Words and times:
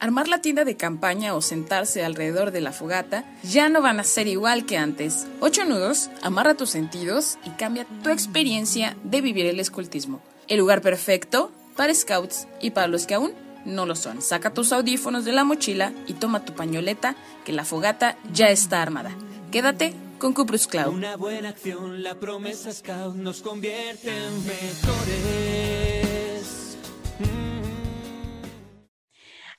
Armar 0.00 0.28
la 0.28 0.40
tienda 0.40 0.64
de 0.64 0.78
campaña 0.78 1.34
o 1.34 1.42
sentarse 1.42 2.02
alrededor 2.02 2.52
de 2.52 2.62
la 2.62 2.72
fogata 2.72 3.24
ya 3.42 3.68
no 3.68 3.82
van 3.82 4.00
a 4.00 4.04
ser 4.04 4.28
igual 4.28 4.64
que 4.64 4.78
antes. 4.78 5.26
Ocho 5.40 5.66
nudos, 5.66 6.08
amarra 6.22 6.54
tus 6.54 6.70
sentidos 6.70 7.36
y 7.44 7.50
cambia 7.50 7.86
tu 8.02 8.08
experiencia 8.08 8.96
de 9.04 9.20
vivir 9.20 9.44
el 9.44 9.60
escultismo. 9.60 10.22
El 10.48 10.58
lugar 10.58 10.80
perfecto 10.80 11.52
para 11.76 11.94
scouts 11.94 12.48
y 12.62 12.70
para 12.70 12.86
los 12.86 13.06
que 13.06 13.12
aún 13.12 13.32
no 13.66 13.84
lo 13.84 13.94
son. 13.94 14.22
Saca 14.22 14.54
tus 14.54 14.72
audífonos 14.72 15.26
de 15.26 15.32
la 15.32 15.44
mochila 15.44 15.92
y 16.06 16.14
toma 16.14 16.46
tu 16.46 16.54
pañoleta 16.54 17.14
que 17.44 17.52
la 17.52 17.66
fogata 17.66 18.16
ya 18.32 18.48
está 18.48 18.80
armada. 18.80 19.14
Quédate 19.52 19.92
con 20.18 20.32
Cuprus 20.32 20.66
Cloud. 20.66 20.94
Una 20.94 21.16
buena 21.16 21.50
acción, 21.50 22.02
la 22.02 22.14
promesa 22.14 22.72
Scout 22.72 23.16
nos 23.16 23.42
convierte 23.42 24.08
en 24.08 24.46
mejores. 24.46 25.99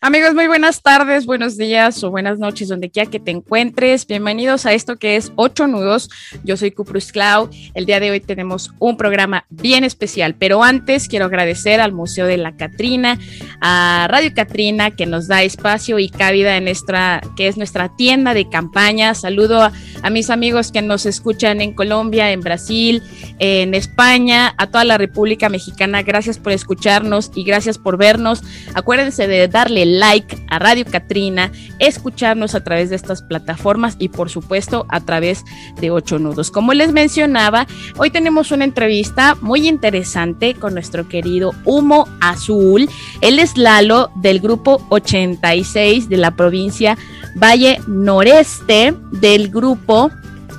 Amigos, 0.04 0.34
muy 0.34 0.48
buenas 0.48 0.82
tardes, 0.82 1.28
buenos 1.28 1.58
días 1.58 2.04
o 2.04 2.10
buenas 2.10 2.40
noches, 2.40 2.68
donde 2.68 2.90
quiera 2.90 3.08
que 3.08 3.20
te 3.20 3.30
encuentres. 3.30 4.08
Bienvenidos 4.08 4.66
a 4.66 4.74
esto 4.74 4.96
que 4.96 5.16
es 5.16 5.32
Ocho 5.36 5.68
Nudos. 5.68 6.10
Yo 6.44 6.58
soy 6.58 6.72
Cuprus 6.72 7.12
Cloud. 7.12 7.52
El 7.76 7.86
día 7.86 8.00
de 8.00 8.10
hoy 8.10 8.20
tenemos 8.20 8.72
un 8.80 8.98
programa 8.98 9.46
bien 9.52 9.84
especial, 9.84 10.34
pero 10.34 10.64
antes 10.64 11.08
quiero 11.08 11.26
agradecer 11.26 11.80
al 11.80 11.92
Museo 11.92 12.26
de 12.26 12.38
la 12.38 12.56
Catrina, 12.56 13.20
a 13.62 14.08
Radio 14.10 14.34
Catrina, 14.34 14.90
que 14.90 15.06
nos 15.06 15.28
da 15.28 15.44
espacio 15.44 16.00
y 16.00 16.10
cabida 16.10 16.58
en 16.58 16.64
nuestra, 16.64 17.22
que 17.38 17.48
es 17.48 17.58
nuestra 17.58 17.96
tienda 17.96 18.34
de 18.34 18.50
campaña. 18.50 19.14
Saludo 19.14 19.62
a, 19.62 19.72
a 20.02 20.10
mis 20.10 20.32
amigos 20.32 20.72
que 20.72 20.82
nos 20.82 21.06
escuchan 21.06 21.62
en 21.62 21.74
Colombia, 21.74 22.32
en 22.32 22.42
Brasil, 22.42 23.04
en 23.38 23.76
España, 23.76 24.56
a 24.58 24.66
toda 24.66 24.84
la 24.84 24.98
República 24.98 25.48
Mexicana. 25.48 26.02
Gracias 26.02 26.40
por 26.40 26.54
escucharnos 26.54 27.32
y 27.36 27.44
gracias 27.44 27.78
por 27.78 27.98
vernos. 27.98 28.42
Acuérdense 28.74 29.28
de 29.28 29.48
darle 29.48 29.91
like 30.00 30.38
a 30.50 30.60
Radio 30.60 30.86
Catrina, 30.86 31.52
escucharnos 31.80 32.56
a 32.56 32.64
través 32.64 32.90
de 32.90 32.96
estas 32.96 33.22
plataformas 33.22 33.96
y 34.00 34.10
por 34.10 34.30
supuesto 34.30 34.86
a 34.90 35.02
través 35.02 35.44
de 35.80 35.92
Ocho 35.92 36.20
Nudos. 36.20 36.52
Como 36.52 36.74
les 36.74 36.92
mencionaba, 36.92 37.68
hoy 37.98 38.10
tenemos 38.10 38.52
una 38.52 38.66
entrevista 38.66 39.36
muy 39.42 39.68
interesante 39.68 40.54
con 40.56 40.74
nuestro 40.74 41.08
querido 41.08 41.52
Humo 41.66 42.08
Azul. 42.20 42.90
Él 43.22 43.40
es 43.40 43.58
Lalo 43.58 44.12
del 44.16 44.40
grupo 44.40 44.86
86 44.90 46.10
de 46.10 46.18
la 46.18 46.36
provincia 46.36 46.98
Valle 47.36 47.80
Noreste 47.88 48.94
del 49.12 49.50
grupo 49.50 50.12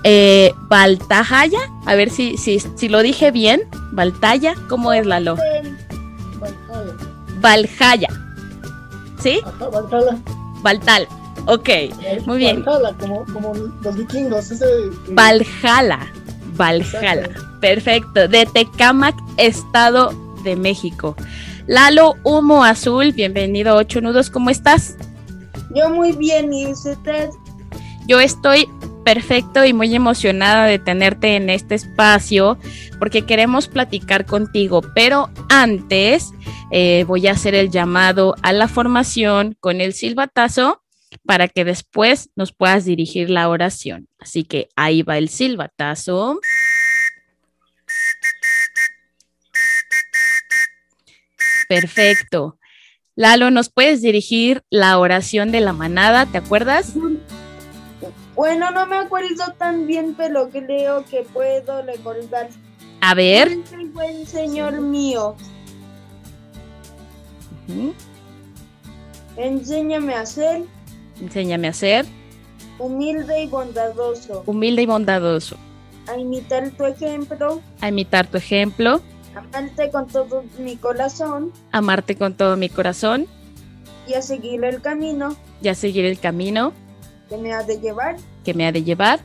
eh, 0.05 0.53
Baltajaya. 0.69 1.61
A 1.87 1.95
ver 1.95 2.11
si, 2.11 2.37
si, 2.37 2.61
si 2.61 2.89
lo 2.89 3.03
dije 3.03 3.31
bien. 3.31 3.63
Baltaya, 3.93 4.55
¿cómo 4.69 4.93
es 4.93 5.07
Lalo? 5.07 5.37
Valjaya. 7.41 8.09
¿Sí? 9.23 9.41
Ajá, 9.45 9.69
Valhalla. 9.69 10.19
Valtal. 10.63 11.09
Ok, 11.47 11.69
muy 12.27 12.39
bien. 12.39 12.65
Valhalla, 12.65 12.97
como, 12.99 13.25
como 13.33 13.55
los 13.55 13.97
vikingos. 13.97 14.51
Ese, 14.51 14.67
Valhalla. 15.09 16.01
Valhalla. 16.57 17.31
Perfecto. 17.61 18.27
De 18.27 18.47
Tecámac, 18.47 19.15
Estado 19.37 20.13
de 20.43 20.57
México. 20.57 21.15
Lalo 21.69 22.17
Humo 22.25 22.65
Azul, 22.65 23.13
bienvenido 23.13 23.73
a 23.73 23.77
Ocho 23.77 24.01
Nudos. 24.01 24.29
¿Cómo 24.29 24.51
estás? 24.51 24.97
Yo 25.75 25.89
muy 25.89 26.13
bien, 26.13 26.53
¿y 26.53 26.67
usted? 26.67 27.31
Yo 28.09 28.19
estoy 28.21 28.69
perfecto 29.05 29.65
y 29.65 29.73
muy 29.73 29.95
emocionada 29.95 30.67
de 30.67 30.79
tenerte 30.79 31.37
en 31.37 31.51
este 31.51 31.75
espacio 31.75 32.59
porque 32.99 33.23
queremos 33.23 33.69
platicar 33.69 34.27
contigo, 34.27 34.83
pero 34.95 35.31
antes 35.49 36.33
eh, 36.71 37.05
voy 37.07 37.27
a 37.27 37.33
hacer 37.33 37.55
el 37.55 37.71
llamado 37.71 38.35
a 38.43 38.53
la 38.53 38.69
formación 38.69 39.57
con 39.61 39.81
el 39.81 39.93
silbatazo 39.93 40.83
para 41.25 41.49
que 41.49 41.65
después 41.65 42.31
nos 42.37 42.53
puedas 42.53 42.85
dirigir 42.85 43.29
la 43.31 43.49
oración. 43.49 44.09
Así 44.19 44.45
que 44.45 44.69
ahí 44.77 45.03
va 45.03 45.19
el 45.19 45.29
silbatazo. 45.29 46.41
Perfecto. 51.69 52.59
Lalo, 53.15 53.51
¿nos 53.51 53.71
puedes 53.71 54.01
dirigir 54.01 54.63
la 54.71 54.99
oración 54.99 55.53
de 55.53 55.61
la 55.61 55.73
manada? 55.73 56.27
¿Te 56.27 56.39
acuerdas? 56.39 56.95
Bueno, 58.35 58.71
no 58.71 58.87
me 58.87 58.97
acuerdo 58.97 59.45
tan 59.59 59.87
bien, 59.87 60.15
pero 60.17 60.49
creo 60.49 61.05
que 61.05 61.23
puedo 61.23 61.83
recordar. 61.83 62.49
A 63.01 63.15
ver. 63.15 63.59
Y 63.79 63.85
buen 63.87 64.27
Señor 64.27 64.81
mío, 64.81 65.37
Ujú. 67.69 67.93
enséñame 69.37 70.15
a 70.15 70.25
ser 70.27 70.63
Enséñame 71.21 71.69
a 71.69 71.73
ser 71.73 72.07
humilde 72.79 73.43
y 73.43 73.47
bondadoso, 73.47 74.43
humilde 74.47 74.83
y 74.83 74.87
bondadoso, 74.87 75.57
a 76.09 76.17
imitar 76.19 76.71
tu 76.71 76.85
ejemplo, 76.85 77.61
a 77.81 77.89
imitar 77.89 78.27
tu 78.27 78.39
ejemplo, 78.39 79.01
amarte 79.35 79.91
con 79.91 80.07
todo 80.09 80.45
mi 80.59 80.77
corazón. 80.77 81.53
Amarte 81.71 82.17
con 82.17 82.35
todo 82.35 82.57
mi 82.57 82.69
corazón. 82.69 83.27
Y 84.07 84.15
a 84.15 84.23
seguir 84.23 84.65
el 84.65 84.81
camino. 84.81 85.37
Y 85.61 85.69
a 85.69 85.75
seguir 85.75 86.05
el 86.05 86.19
camino 86.19 86.73
que 87.33 87.39
me 87.39 87.55
ha 87.55 87.63
de 87.63 87.81
llevar 87.81 88.17
que 88.45 88.53
me 88.53 88.67
ha 88.67 88.73
de 88.73 88.83
llevar 88.83 89.21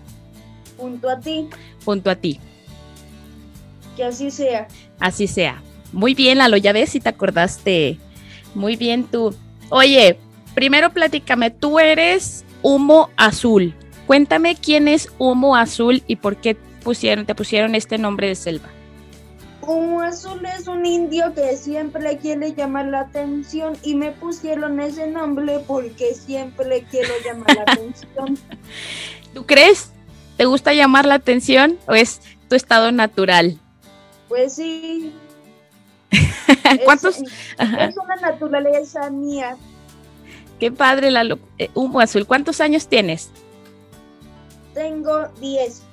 junto 0.78 1.10
a 1.10 1.20
ti. 1.20 1.50
junto 1.84 2.10
a 2.10 2.16
ti. 2.16 2.40
Que 3.98 4.06
así 4.06 4.32
sea. 4.32 4.68
Así 5.00 5.28
sea. 5.28 5.62
Muy 5.92 6.14
bien, 6.14 6.38
Lalo, 6.38 6.56
ya 6.56 6.72
ves 6.72 6.92
si 6.92 7.02
te 7.02 7.10
acordaste. 7.10 7.98
Muy 8.56 8.78
bien 8.78 9.04
tú. 9.06 9.36
Oye, 9.70 10.18
primero 10.54 10.92
platícame, 10.92 11.52
tú 11.52 11.80
eres 11.80 12.46
Humo 12.62 13.10
Azul. 13.18 13.74
Cuéntame 14.06 14.56
quién 14.56 14.88
es 14.88 15.10
Humo 15.18 15.58
Azul 15.58 16.04
y 16.08 16.16
por 16.18 16.38
qué 16.38 16.56
pusieron, 16.84 17.26
te 17.26 17.36
pusieron 17.36 17.76
este 17.76 17.98
nombre 17.98 18.28
de 18.28 18.36
selva. 18.36 18.70
Un 19.68 20.02
azul 20.02 20.42
es 20.46 20.68
un 20.68 20.86
indio 20.86 21.34
que 21.34 21.58
siempre 21.58 22.18
quiere 22.18 22.54
llamar 22.54 22.86
la 22.86 23.02
atención 23.02 23.78
y 23.84 23.96
me 23.96 24.12
pusieron 24.12 24.80
ese 24.80 25.08
nombre 25.08 25.60
porque 25.68 26.16
siempre 26.16 26.86
quiero 26.90 27.14
llamar 27.26 27.54
la 27.54 27.62
atención. 27.64 28.40
¿Tú 29.34 29.46
crees? 29.46 29.92
¿Te 30.38 30.46
gusta 30.46 30.74
llamar 30.74 31.06
la 31.06 31.16
atención 31.16 31.78
o 31.86 31.94
es 31.96 32.22
tu 32.48 32.56
estado 32.56 32.94
natural? 32.94 33.60
Pues 34.30 34.56
sí, 34.56 35.14
¿Cuántos? 36.86 37.18
es, 37.18 37.98
una 37.98 38.16
naturaleza 38.16 39.10
mía. 39.10 39.58
Qué 40.60 40.72
padre. 40.72 41.10
Eh, 41.58 41.70
Humo 41.74 42.00
Azul. 42.00 42.26
¿Cuántos 42.26 42.62
años 42.62 42.88
tienes? 42.88 43.30
Tengo 44.74 45.28
10. 45.40 45.84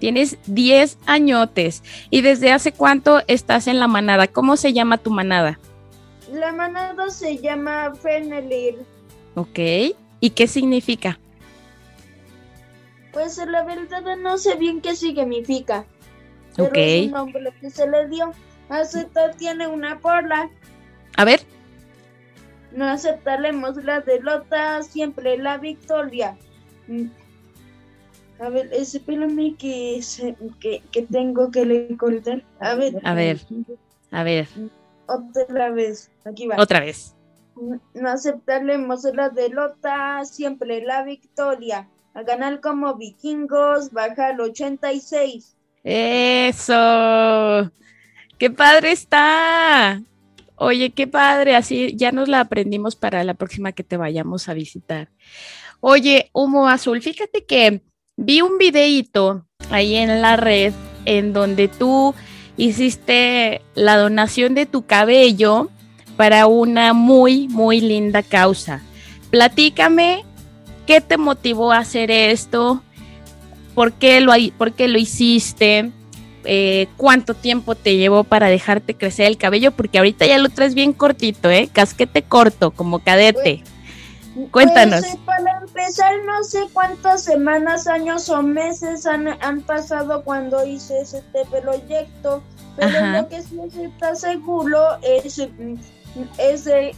Tienes 0.00 0.36
10 0.46 0.98
añotes. 1.06 1.82
¿Y 2.10 2.22
desde 2.22 2.50
hace 2.52 2.72
cuánto 2.72 3.20
estás 3.28 3.66
en 3.68 3.78
la 3.78 3.86
manada? 3.86 4.26
¿Cómo 4.26 4.56
se 4.56 4.72
llama 4.72 4.98
tu 4.98 5.10
manada? 5.10 5.60
La 6.32 6.52
manada 6.52 7.10
se 7.10 7.36
llama 7.38 7.92
Fenelir. 7.94 8.78
Ok. 9.34 9.58
¿Y 10.20 10.30
qué 10.30 10.46
significa? 10.46 11.18
Pues 13.12 13.36
la 13.38 13.64
verdad 13.64 14.02
no 14.18 14.38
sé 14.38 14.56
bien 14.56 14.80
qué 14.80 14.94
significa. 14.94 15.84
Pero 16.56 16.68
Ok. 16.68 16.76
es 16.76 17.06
un 17.06 17.12
nombre 17.12 17.52
que 17.60 17.70
se 17.70 17.88
le 17.88 18.08
dio. 18.08 18.32
Aceptar 18.68 19.34
tiene 19.34 19.66
una 19.66 19.98
porla. 19.98 20.48
A 21.16 21.24
ver, 21.24 21.40
No 22.72 22.86
aceptaremos 22.86 23.82
la 23.82 24.00
derrota, 24.00 24.80
siempre 24.84 25.36
la 25.38 25.58
victoria. 25.58 26.36
A 28.40 28.48
ver, 28.48 28.72
espérame 28.72 29.54
que, 29.58 30.00
que, 30.60 30.82
que 30.90 31.02
tengo 31.02 31.50
que 31.50 31.64
recordar. 31.64 32.42
A 32.58 32.74
ver. 32.74 32.94
A 33.04 33.12
ver. 33.14 33.40
a 34.10 34.22
ver, 34.22 34.48
Otra 35.06 35.70
vez. 35.70 36.10
Aquí 36.24 36.46
va. 36.46 36.56
otra 36.58 36.80
vez. 36.80 37.14
No 37.92 38.08
aceptaremos 38.08 39.04
la 39.14 39.28
derrota, 39.28 40.24
siempre 40.24 40.82
la 40.82 41.04
victoria. 41.04 41.86
A 42.14 42.22
ganar 42.22 42.60
como 42.60 42.96
vikingos, 42.96 43.90
baja 43.92 44.28
al 44.28 44.40
86. 44.40 45.54
Eso. 45.84 47.70
Qué 48.38 48.50
padre 48.50 48.92
está. 48.92 50.02
Oye, 50.56 50.92
qué 50.92 51.06
padre. 51.06 51.56
Así 51.56 51.94
ya 51.94 52.10
nos 52.10 52.28
la 52.28 52.40
aprendimos 52.40 52.96
para 52.96 53.22
la 53.22 53.34
próxima 53.34 53.72
que 53.72 53.84
te 53.84 53.98
vayamos 53.98 54.48
a 54.48 54.54
visitar. 54.54 55.10
Oye, 55.80 56.30
Humo 56.32 56.68
Azul, 56.68 57.02
fíjate 57.02 57.44
que 57.44 57.82
vi 58.20 58.42
un 58.42 58.58
videíto 58.58 59.46
ahí 59.70 59.96
en 59.96 60.20
la 60.20 60.36
red 60.36 60.74
en 61.06 61.32
donde 61.32 61.68
tú 61.68 62.14
hiciste 62.56 63.62
la 63.74 63.96
donación 63.96 64.54
de 64.54 64.66
tu 64.66 64.84
cabello 64.84 65.70
para 66.16 66.46
una 66.46 66.92
muy, 66.92 67.48
muy 67.48 67.80
linda 67.80 68.22
causa. 68.22 68.82
Platícame 69.30 70.24
qué 70.86 71.00
te 71.00 71.16
motivó 71.16 71.72
a 71.72 71.78
hacer 71.78 72.10
esto, 72.10 72.82
por 73.74 73.94
qué 73.94 74.20
lo, 74.20 74.32
por 74.58 74.72
qué 74.72 74.86
lo 74.88 74.98
hiciste, 74.98 75.90
eh, 76.44 76.88
cuánto 76.98 77.32
tiempo 77.32 77.74
te 77.74 77.96
llevó 77.96 78.24
para 78.24 78.48
dejarte 78.48 78.94
crecer 78.94 79.28
el 79.28 79.38
cabello, 79.38 79.70
porque 79.70 79.96
ahorita 79.96 80.26
ya 80.26 80.36
lo 80.36 80.50
traes 80.50 80.74
bien 80.74 80.92
cortito, 80.92 81.50
¿eh? 81.50 81.70
Casquete 81.72 82.22
corto, 82.22 82.70
como 82.70 82.98
cadete. 82.98 83.62
Cuéntanos. 84.50 85.00
Pues, 85.00 85.14
eh, 85.14 85.18
para 85.24 85.59
empezar, 85.80 86.12
no 86.26 86.42
sé 86.44 86.68
cuántas 86.72 87.22
semanas, 87.24 87.86
años 87.86 88.28
o 88.28 88.42
meses 88.42 89.06
han, 89.06 89.28
han 89.42 89.60
pasado 89.62 90.22
cuando 90.24 90.64
hice 90.64 91.00
este 91.00 91.22
proyecto, 91.62 92.42
pero 92.76 92.88
Ajá. 92.98 93.22
lo 93.22 93.28
que 93.28 93.42
sí 93.42 93.58
está 93.82 94.14
seguro 94.14 94.80
es, 95.02 95.38
es 96.38 96.64
de- 96.64 96.94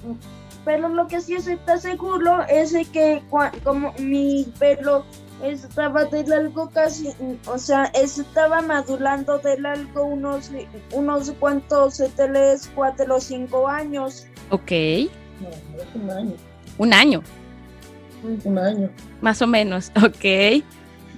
pero 0.65 0.89
lo 0.89 1.09
que 1.09 1.21
sí 1.21 1.35
está 1.35 1.79
seguro 1.79 2.43
es 2.49 2.73
de 2.73 2.85
que 2.85 3.23
cua- 3.31 3.53
como 3.65 3.93
mi 3.99 4.45
pelo 4.59 5.05
estaba 5.43 6.05
de 6.05 6.25
largo 6.25 6.71
casi, 6.71 7.09
o 7.47 7.59
sea, 7.59 7.85
estaba 7.95 8.63
madurando 8.63 9.39
de 9.39 9.59
largo 9.59 10.05
unos, 10.05 10.51
unos 10.93 11.33
cuantos, 11.41 12.01
tres, 12.17 12.71
cuatro 12.77 13.17
o 13.17 13.21
cinco 13.21 13.67
años. 13.67 14.27
Ok, 14.51 14.71
No, 15.41 15.49
es 15.49 15.95
un 15.97 16.11
año. 16.11 16.33
un 16.79 16.95
año, 16.95 17.23
Un 18.23 18.59
año. 18.59 18.91
más 19.21 19.43
o 19.43 19.47
menos. 19.47 19.91
Ok, 20.03 20.63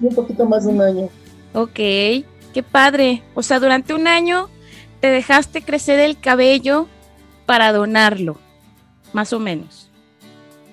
Un 0.01 0.15
poquito 0.15 0.45
más 0.47 0.65
de 0.65 0.73
un 0.73 0.81
año. 0.83 1.09
ok, 1.53 1.75
qué 1.75 2.65
padre. 2.71 3.23
O 3.35 3.43
sea, 3.43 3.61
durante 3.61 3.95
un 3.95 4.07
año 4.09 4.49
te 5.01 5.09
dejaste 5.09 5.63
crecer 5.63 6.01
el 6.01 6.19
cabello 6.19 6.89
para 7.47 7.73
donarlo, 7.73 8.39
más 9.13 9.33
o 9.33 9.39
menos. 9.41 9.89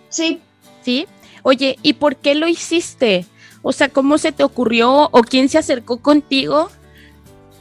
Sí, 0.10 0.40
¿Sí? 0.82 1.06
Oye, 1.44 1.78
¿y 1.84 1.94
por 1.94 2.16
qué 2.16 2.34
lo 2.36 2.48
hiciste? 2.48 3.26
O 3.62 3.72
sea, 3.74 3.90
¿cómo 3.90 4.18
se 4.18 4.32
te 4.32 4.44
ocurrió 4.44 5.10
o 5.12 5.22
quién 5.24 5.50
se 5.50 5.58
acercó 5.58 5.98
contigo 5.98 6.70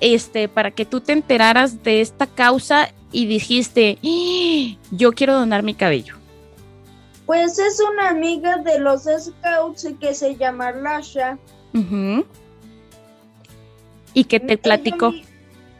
este 0.00 0.48
para 0.48 0.70
que 0.70 0.84
tú 0.86 1.00
te 1.00 1.12
enteraras 1.12 1.82
de 1.82 2.00
esta 2.00 2.26
causa 2.26 2.90
y 3.12 3.26
dijiste, 3.26 3.98
"¡Ah! 4.02 4.76
yo 4.90 5.12
quiero 5.12 5.34
donar 5.34 5.62
mi 5.62 5.74
cabello? 5.74 6.14
Pues 7.30 7.60
es 7.60 7.78
una 7.78 8.08
amiga 8.08 8.56
de 8.56 8.80
los 8.80 9.04
Scouts 9.04 9.86
que 10.00 10.16
se 10.16 10.34
llama 10.34 10.72
Lasha. 10.72 11.38
Ujú. 11.72 12.26
¿Y 14.14 14.24
qué 14.24 14.40
te 14.40 14.58
platicó? 14.58 15.12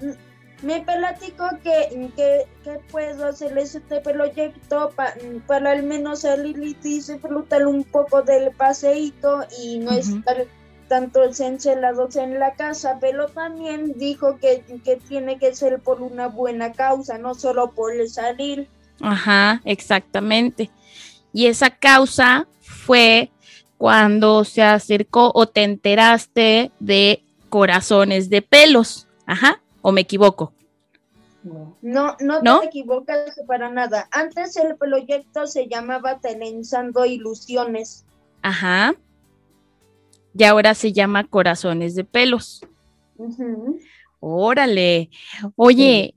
Me, 0.01 0.15
me 0.63 0.81
platicó 0.83 1.49
que, 1.65 2.09
que, 2.15 2.47
que 2.63 2.79
puedo 2.93 3.27
hacer 3.27 3.59
este 3.59 4.01
proyecto 4.01 4.93
pa- 4.95 5.15
para 5.49 5.73
al 5.73 5.83
menos 5.83 6.21
salir 6.21 6.57
y 6.63 6.75
disfrutar 6.75 7.67
un 7.67 7.83
poco 7.83 8.23
del 8.23 8.53
paseíto 8.53 9.41
y 9.61 9.81
no 9.81 9.91
estar 9.91 10.47
tanto 10.87 11.25
encerrados 11.25 12.15
en 12.15 12.39
la 12.39 12.55
casa, 12.55 12.99
pero 13.01 13.27
también 13.27 13.95
dijo 13.97 14.39
que, 14.39 14.63
que 14.85 14.99
tiene 14.99 15.37
que 15.41 15.53
ser 15.53 15.81
por 15.81 16.01
una 16.01 16.29
buena 16.29 16.71
causa, 16.71 17.19
no 17.19 17.35
solo 17.35 17.73
por 17.73 17.91
salir. 18.09 18.69
Ajá, 19.01 19.61
exactamente. 19.65 20.71
Y 21.33 21.47
esa 21.47 21.71
causa 21.71 22.47
fue 22.61 23.31
cuando 23.79 24.45
se 24.45 24.63
acercó 24.63 25.33
o 25.35 25.47
te 25.47 25.63
enteraste 25.63 26.71
de 26.81 27.23
corazones 27.49 28.29
de 28.29 28.43
pelos. 28.43 29.07
Ajá, 29.27 29.61
o 29.83 29.93
me 29.93 30.03
equivoco. 30.03 30.53
No. 31.43 31.77
No, 31.81 32.17
no, 32.21 32.43
¿No? 32.43 32.61
te 32.61 32.67
equivocas 32.67 33.41
para 33.47 33.71
nada. 33.71 34.09
Antes 34.11 34.57
el 34.57 34.77
proyecto 34.77 35.47
se 35.47 35.69
llamaba 35.69 36.19
Telenzando 36.19 37.07
Ilusiones. 37.07 38.05
Ajá. 38.43 38.95
Y 40.37 40.45
ahora 40.45 40.75
se 40.75 40.93
llama 40.93 41.25
corazones 41.25 41.95
de 41.95 42.05
pelos. 42.05 42.61
Ujú. 43.17 43.81
Órale. 44.21 45.11
Oye, 45.57 46.15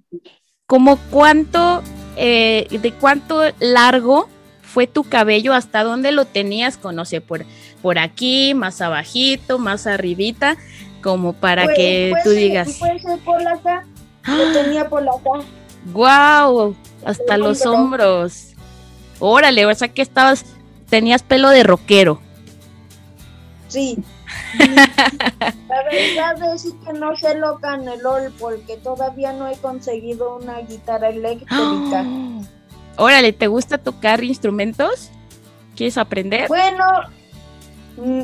¿cómo 0.65 0.97
cuánto, 1.09 1.81
eh, 2.17 2.67
de 2.69 2.91
cuánto 2.93 3.41
largo 3.59 4.27
fue 4.73 4.87
tu 4.87 5.03
cabello? 5.03 5.53
¿Hasta 5.53 5.83
dónde 5.83 6.11
lo 6.11 6.25
tenías? 6.25 6.77
Conoce 6.77 7.21
por, 7.21 7.45
por 7.81 7.99
aquí, 7.99 8.53
más 8.53 8.81
abajito, 8.81 9.59
más 9.59 9.85
arribita, 9.87 10.57
como 11.01 11.33
para 11.33 11.65
Pues- 11.65 11.75
que 11.77 12.07
pues 12.11 12.23
tú 12.23 12.29
digas, 12.31 12.77
Puede 12.79 12.99
ser 12.99 13.19
por 13.19 13.45
acá. 13.47 13.85
Lo 14.25 14.51
tenía 14.53 14.89
por 14.89 15.03
acá. 15.03 15.45
wow, 15.93 16.75
hasta 17.05 17.37
los 17.37 17.65
Hombro. 17.65 18.21
hombros. 18.21 18.47
Órale, 19.19 19.65
o 19.65 19.75
sea 19.75 19.89
que 19.89 20.01
estabas, 20.01 20.45
tenías 20.89 21.21
pelo 21.23 21.49
de 21.49 21.63
rockero. 21.63 22.19
Sí. 23.67 23.97
La 24.57 25.83
verdad 25.83 26.53
es 26.55 26.63
que 26.85 26.93
no 26.93 27.15
sé 27.15 27.35
lo 27.37 27.59
canelol 27.59 28.31
porque 28.39 28.77
todavía 28.77 29.33
no 29.33 29.47
he 29.47 29.55
conseguido 29.57 30.37
una 30.37 30.59
guitarra 30.59 31.09
eléctrica. 31.09 32.05
Órale, 32.97 33.33
¿te 33.33 33.47
gusta 33.47 33.77
tocar 33.77 34.23
instrumentos? 34.23 35.09
¿Quieres 35.75 35.97
aprender? 35.97 36.47
Bueno, 36.47 36.85
mm, 37.97 38.21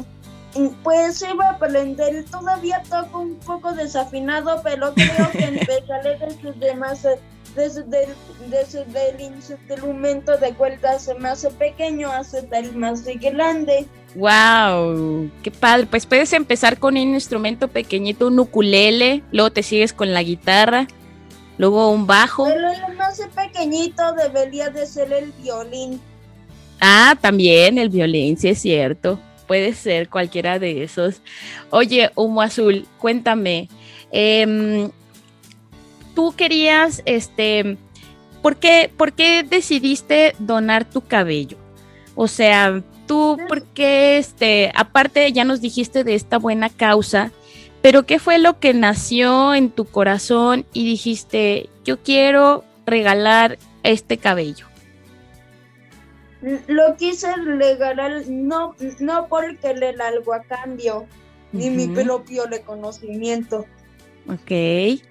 mm, 0.59 0.69
pues 0.83 1.21
iba 1.21 1.45
a 1.45 1.51
aprender. 1.51 2.23
Todavía 2.25 2.83
toco 2.89 3.19
un 3.19 3.35
poco 3.35 3.73
desafinado, 3.73 4.61
pero 4.63 4.93
creo 4.93 5.31
que 5.31 5.43
empezaré 5.59 6.17
desde 6.43 6.75
más 6.75 7.05
eh, 7.05 7.19
desde 7.55 8.03
el, 8.03 8.09
desde 8.49 9.09
el 9.09 9.21
instrumento 9.21 10.37
de 10.37 10.53
cuerdas 10.53 11.09
más 11.19 11.45
pequeño 11.57 12.11
hasta 12.11 12.59
el 12.59 12.75
más 12.75 13.03
grande. 13.05 13.87
Wow, 14.15 15.29
qué 15.43 15.51
padre. 15.51 15.87
Pues 15.87 16.05
puedes 16.05 16.33
empezar 16.33 16.77
con 16.79 16.95
un 16.95 17.13
instrumento 17.13 17.67
pequeñito, 17.67 18.27
un 18.27 18.39
ukulele, 18.39 19.23
luego 19.31 19.51
te 19.51 19.63
sigues 19.63 19.93
con 19.93 20.13
la 20.13 20.23
guitarra, 20.23 20.87
luego 21.59 21.91
un 21.91 22.07
bajo. 22.07 22.45
Pero 22.45 22.71
el 22.71 22.95
más 22.97 23.21
pequeñito 23.35 24.13
debería 24.13 24.69
de 24.69 24.87
ser 24.87 25.13
el 25.13 25.31
violín. 25.33 26.01
Ah, 26.81 27.15
también 27.21 27.77
el 27.77 27.89
violín, 27.89 28.37
sí 28.37 28.47
es 28.47 28.59
cierto. 28.59 29.19
Puede 29.45 29.73
ser 29.73 30.09
cualquiera 30.09 30.57
de 30.57 30.83
esos. 30.83 31.21
Oye, 31.69 32.09
Humo 32.15 32.41
Azul, 32.41 32.87
cuéntame. 32.97 33.69
em, 34.11 34.89
Tú 36.15 36.33
querías, 36.35 37.01
este, 37.05 37.77
¿por 38.41 38.57
qué, 38.57 38.91
¿por 38.97 39.13
qué 39.13 39.43
decidiste 39.43 40.35
donar 40.39 40.83
tu 40.83 41.01
cabello? 41.01 41.57
O 42.15 42.27
sea, 42.27 42.81
tú, 43.07 43.37
¿por 43.47 43.63
qué, 43.63 44.17
este, 44.17 44.71
aparte 44.75 45.31
ya 45.31 45.45
nos 45.45 45.61
dijiste 45.61 46.03
de 46.03 46.15
esta 46.15 46.37
buena 46.37 46.69
causa, 46.69 47.31
pero 47.81 48.05
qué 48.05 48.19
fue 48.19 48.39
lo 48.39 48.59
que 48.59 48.73
nació 48.73 49.53
en 49.53 49.69
tu 49.69 49.85
corazón 49.85 50.65
y 50.73 50.85
dijiste, 50.85 51.69
yo 51.83 51.99
quiero 52.01 52.63
regalar 52.85 53.57
este 53.83 54.17
cabello? 54.17 54.67
Lo 56.67 56.95
quise 56.95 57.33
regalar 57.35 58.23
no, 58.27 58.75
no 58.99 59.27
por 59.27 59.57
querer 59.57 60.01
algo 60.01 60.33
a 60.33 60.43
cambio, 60.43 61.05
ni 61.51 61.69
mi 61.69 61.85
Ujú. 61.85 62.03
propio 62.03 62.45
reconocimiento. 62.45 63.65
Ok. 64.27 65.01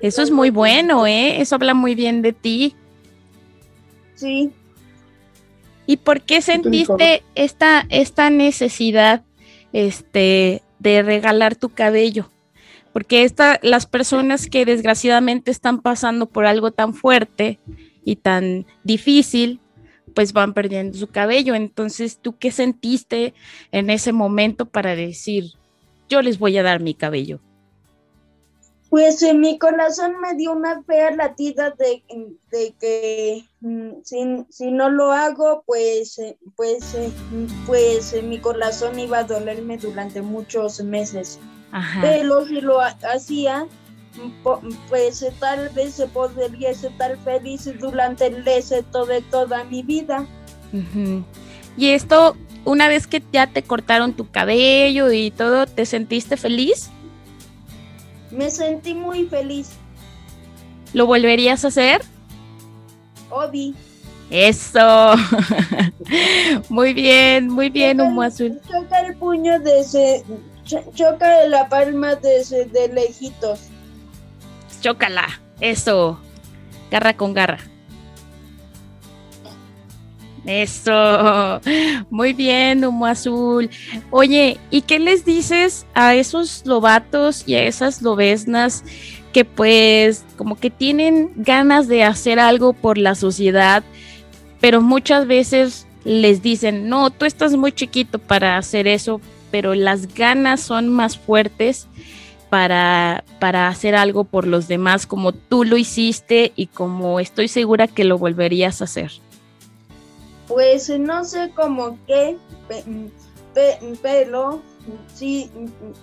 Eso 0.00 0.22
es 0.22 0.30
muy 0.32 0.50
bueno, 0.50 1.06
¿eh? 1.06 1.40
Eso 1.40 1.54
habla 1.54 1.74
muy 1.74 1.94
bien 1.94 2.22
de 2.22 2.32
ti. 2.32 2.74
Sí, 4.16 4.52
¿Y 5.86 5.98
por 5.98 6.22
qué 6.22 6.40
sentiste 6.40 7.22
esta, 7.34 7.86
esta 7.88 8.30
necesidad 8.30 9.22
este, 9.72 10.61
de 10.82 11.02
regalar 11.02 11.56
tu 11.56 11.70
cabello? 11.70 12.30
Porque 12.92 13.22
esta, 13.22 13.58
las 13.62 13.86
personas 13.86 14.48
que 14.48 14.66
desgraciadamente 14.66 15.50
están 15.50 15.80
pasando 15.80 16.26
por 16.26 16.44
algo 16.44 16.72
tan 16.72 16.92
fuerte 16.92 17.58
y 18.04 18.16
tan 18.16 18.66
difícil, 18.84 19.60
pues 20.14 20.32
van 20.32 20.52
perdiendo 20.52 20.98
su 20.98 21.06
cabello. 21.06 21.54
Entonces, 21.54 22.18
¿tú 22.20 22.36
qué 22.36 22.50
sentiste 22.50 23.32
en 23.70 23.88
ese 23.88 24.12
momento 24.12 24.66
para 24.66 24.94
decir, 24.94 25.52
yo 26.08 26.20
les 26.20 26.38
voy 26.38 26.58
a 26.58 26.62
dar 26.62 26.80
mi 26.80 26.92
cabello? 26.92 27.40
Pues 28.92 29.22
en 29.22 29.40
mi 29.40 29.58
corazón 29.58 30.20
me 30.20 30.34
dio 30.34 30.52
una 30.52 30.82
fea 30.82 31.12
latida 31.12 31.70
de, 31.78 32.02
de 32.50 32.74
que 32.78 33.42
mm, 33.62 34.02
si, 34.04 34.18
si 34.50 34.70
no 34.70 34.90
lo 34.90 35.12
hago, 35.12 35.64
pues, 35.66 36.18
eh, 36.18 36.36
pues, 36.56 36.94
eh, 36.94 37.10
pues 37.64 38.14
mi 38.22 38.38
corazón 38.38 38.98
iba 38.98 39.20
a 39.20 39.24
dolerme 39.24 39.78
durante 39.78 40.20
muchos 40.20 40.82
meses. 40.84 41.38
Ajá. 41.70 42.02
Pero 42.02 42.46
si 42.46 42.60
lo 42.60 42.82
ha- 42.82 42.98
hacía, 43.14 43.66
pues 44.90 45.22
eh, 45.22 45.32
tal 45.40 45.70
vez 45.70 45.94
se 45.94 46.06
podría 46.08 46.68
estar 46.68 47.16
feliz 47.24 47.70
durante 47.80 48.26
el 48.26 48.44
resto 48.44 49.06
de 49.06 49.22
toda 49.22 49.64
mi 49.64 49.82
vida. 49.82 50.26
Y 51.78 51.88
esto, 51.88 52.36
una 52.66 52.88
vez 52.88 53.06
que 53.06 53.22
ya 53.32 53.46
te 53.46 53.62
cortaron 53.62 54.12
tu 54.12 54.30
cabello 54.30 55.10
y 55.10 55.30
todo, 55.30 55.64
¿te 55.64 55.86
sentiste 55.86 56.36
feliz? 56.36 56.90
Me 58.32 58.50
sentí 58.50 58.94
muy 58.94 59.26
feliz, 59.26 59.70
¿Lo 60.94 61.06
volverías 61.06 61.64
a 61.64 61.68
hacer? 61.68 62.02
Obi. 63.30 63.74
Eso. 64.30 65.14
muy 66.68 66.92
bien, 66.92 67.48
muy 67.48 67.70
bien, 67.70 67.98
Choca 67.98 68.08
humo 68.08 68.22
azul. 68.22 68.60
Choca 68.70 69.00
el 69.00 69.16
puño 69.16 69.58
desde, 69.60 70.22
cho- 70.64 70.84
choca 70.94 71.46
la 71.46 71.68
palma 71.68 72.14
desde 72.16 72.66
de 72.66 72.88
lejitos. 72.88 73.60
Chócala. 74.82 75.40
Eso. 75.60 76.18
Garra 76.90 77.16
con 77.16 77.32
garra. 77.32 77.58
Eso, 80.44 81.60
muy 82.10 82.32
bien, 82.32 82.84
humo 82.84 83.06
azul. 83.06 83.70
Oye, 84.10 84.58
¿y 84.70 84.82
qué 84.82 84.98
les 84.98 85.24
dices 85.24 85.86
a 85.94 86.14
esos 86.14 86.62
lobatos 86.66 87.44
y 87.46 87.54
a 87.54 87.64
esas 87.64 88.02
lobesnas 88.02 88.84
que 89.32 89.44
pues 89.44 90.24
como 90.36 90.56
que 90.56 90.70
tienen 90.70 91.32
ganas 91.36 91.88
de 91.88 92.04
hacer 92.04 92.38
algo 92.38 92.72
por 92.72 92.98
la 92.98 93.14
sociedad, 93.14 93.82
pero 94.60 94.80
muchas 94.80 95.26
veces 95.26 95.86
les 96.04 96.42
dicen, 96.42 96.88
no, 96.88 97.10
tú 97.10 97.24
estás 97.24 97.56
muy 97.56 97.72
chiquito 97.72 98.18
para 98.18 98.58
hacer 98.58 98.86
eso, 98.86 99.20
pero 99.50 99.74
las 99.74 100.14
ganas 100.14 100.60
son 100.60 100.88
más 100.88 101.16
fuertes 101.16 101.86
para, 102.50 103.24
para 103.38 103.68
hacer 103.68 103.94
algo 103.94 104.24
por 104.24 104.46
los 104.46 104.68
demás 104.68 105.06
como 105.06 105.32
tú 105.32 105.64
lo 105.64 105.78
hiciste 105.78 106.52
y 106.54 106.66
como 106.66 107.18
estoy 107.18 107.48
segura 107.48 107.88
que 107.88 108.04
lo 108.04 108.18
volverías 108.18 108.82
a 108.82 108.84
hacer? 108.84 109.12
Pues 110.52 110.88
no 110.90 111.24
sé 111.24 111.50
cómo 111.54 111.98
qué, 112.06 112.36
pe- 112.68 112.84
pe- 113.54 113.78
pelo, 114.02 114.60
sí, 115.14 115.50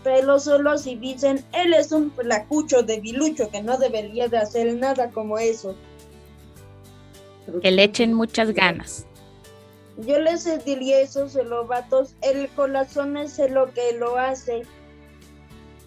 pelo 0.04 0.40
solo 0.40 0.78
si 0.78 0.96
dicen, 0.96 1.44
él 1.54 1.74
es 1.74 1.92
un 1.92 2.12
flacucho 2.12 2.82
de 2.82 3.00
bilucho 3.00 3.50
que 3.52 3.62
no 3.62 3.78
debería 3.78 4.28
de 4.28 4.38
hacer 4.40 4.74
nada 4.76 5.12
como 5.12 5.38
eso. 5.38 5.76
Pero- 7.46 7.60
Que 7.60 7.72
le 7.72 7.84
echen 7.84 8.14
muchas 8.14 8.52
ganas. 8.52 9.06
Yo 9.98 10.18
les 10.20 10.46
diría 10.66 10.98
a 10.98 11.02
esos 11.02 11.36
lobatos, 11.36 12.16
el 12.22 12.48
corazón 12.50 13.18
es 13.18 13.38
lo 13.52 13.72
que 13.74 13.94
lo 14.00 14.18
hace. 14.18 14.64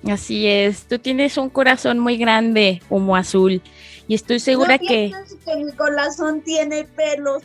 Así 0.08 0.46
es, 0.46 0.82
tú 0.86 0.98
tienes 0.98 1.36
un 1.38 1.48
corazón 1.48 1.98
muy 1.98 2.16
grande, 2.16 2.82
humo 2.90 3.16
azul, 3.16 3.62
y 4.08 4.14
estoy 4.14 4.38
segura 4.40 4.76
no 4.76 4.86
que... 4.86 5.12
que 5.46 5.56
mi 5.64 5.72
corazón 5.72 6.42
tiene 6.42 6.84
pelos. 6.84 7.42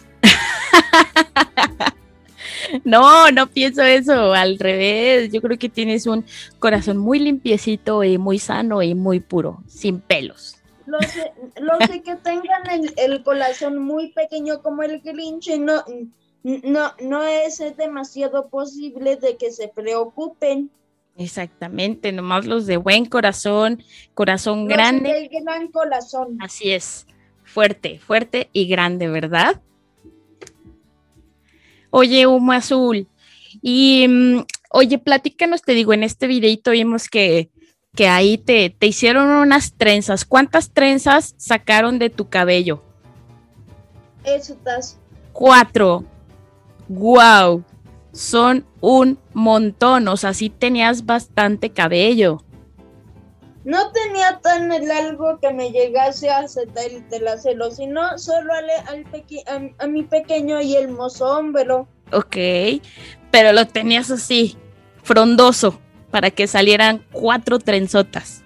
No, 2.84 3.31
no 3.31 3.48
pienso 3.48 3.81
eso, 3.81 4.34
al 4.34 4.60
revés, 4.60 5.31
yo 5.31 5.41
creo 5.41 5.57
que 5.57 5.69
tienes 5.69 6.05
un 6.05 6.25
corazón 6.60 6.98
muy 6.98 7.19
limpiecito 7.19 8.03
y 8.03 8.17
muy 8.17 8.39
sano 8.39 8.81
y 8.81 8.96
muy 8.96 9.19
puro, 9.19 9.63
sin 9.67 10.00
pelos. 10.00 10.57
Los, 10.86 11.05
los 11.60 11.79
de 11.89 12.01
que 12.01 12.15
tengan 12.15 12.69
el, 12.69 12.93
el 12.98 13.24
corazón 13.24 13.77
muy 13.77 14.12
pequeño 14.12 14.62
como 14.62 14.84
el 14.84 15.01
Grinch, 15.01 15.57
no, 15.60 15.84
no, 16.43 16.93
no 17.01 17.24
es 17.24 17.62
demasiado 17.77 18.48
posible 18.48 19.17
de 19.17 19.38
que 19.38 19.51
se 19.51 19.67
preocupen. 19.67 20.69
Exactamente, 21.17 22.12
nomás 22.12 22.46
los 22.46 22.67
de 22.67 22.77
buen 22.77 23.05
corazón, 23.05 23.84
corazón 24.13 24.67
Los 24.67 24.69
grande, 24.69 25.13
del 25.13 25.29
gran 25.29 25.67
corazón. 25.69 26.38
así 26.39 26.72
es, 26.72 27.05
fuerte, 27.43 28.00
fuerte 28.00 28.50
y 28.53 28.67
grande, 28.67 29.07
¿verdad? 29.07 29.62
Oye, 31.89 32.27
humo 32.27 32.51
azul, 32.51 33.08
y 33.62 34.06
mm, 34.08 34.46
oye, 34.72 34.98
platícanos, 34.98 35.62
te 35.62 35.74
digo, 35.74 35.94
en 35.94 36.03
este 36.03 36.27
videito 36.27 36.72
vimos 36.72 37.10
que, 37.10 37.50
que 37.96 38.08
ahí 38.08 38.38
te, 38.38 38.70
te 38.70 38.88
hicieron 38.88 39.29
unas 39.29 39.74
trenzas. 39.74 40.25
¿Cuántas 40.25 40.72
trenzas 40.72 41.36
sacaron 41.38 42.00
de 42.00 42.10
tu 42.10 42.29
cabello? 42.29 42.84
Estas. 44.24 44.98
Cuatro. 45.34 46.03
Wow. 46.88 47.63
Son 48.12 48.65
un 48.82 49.20
montón. 49.34 50.08
O 50.08 50.17
sea, 50.17 50.34
sí 50.34 50.50
tenías 50.50 51.06
bastante 51.06 51.70
cabello. 51.70 52.44
No 53.67 53.91
tenía 53.91 54.39
tan 54.41 54.69
largo 54.88 55.39
que 55.41 55.51
me 55.51 55.71
llegase 55.71 56.29
a 56.29 56.38
hacer 56.39 56.69
el 56.89 57.05
telacelo, 57.09 57.69
sino 57.69 58.17
solo 58.17 58.53
al, 58.53 58.69
al 58.88 59.03
peque- 59.12 59.43
a, 59.45 59.83
a 59.83 59.88
mi 59.88 60.03
pequeño 60.03 60.62
y 60.62 60.77
hermoso 60.77 61.25
hombro. 61.38 61.86
Ok. 62.13 62.38
Pero 63.29 63.51
lo 63.51 63.67
tenías 63.67 64.09
así, 64.09 64.57
frondoso, 65.03 65.81
para 66.12 66.31
que 66.31 66.47
salieran 66.47 67.05
cuatro 67.12 67.59
trenzotas. 67.59 68.41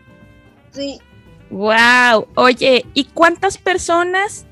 Sí, 0.71 0.99
Wow. 1.51 2.27
Oye, 2.35 2.85
¿y 2.95 3.03
cuántas 3.03 3.57
personas, 3.59 4.47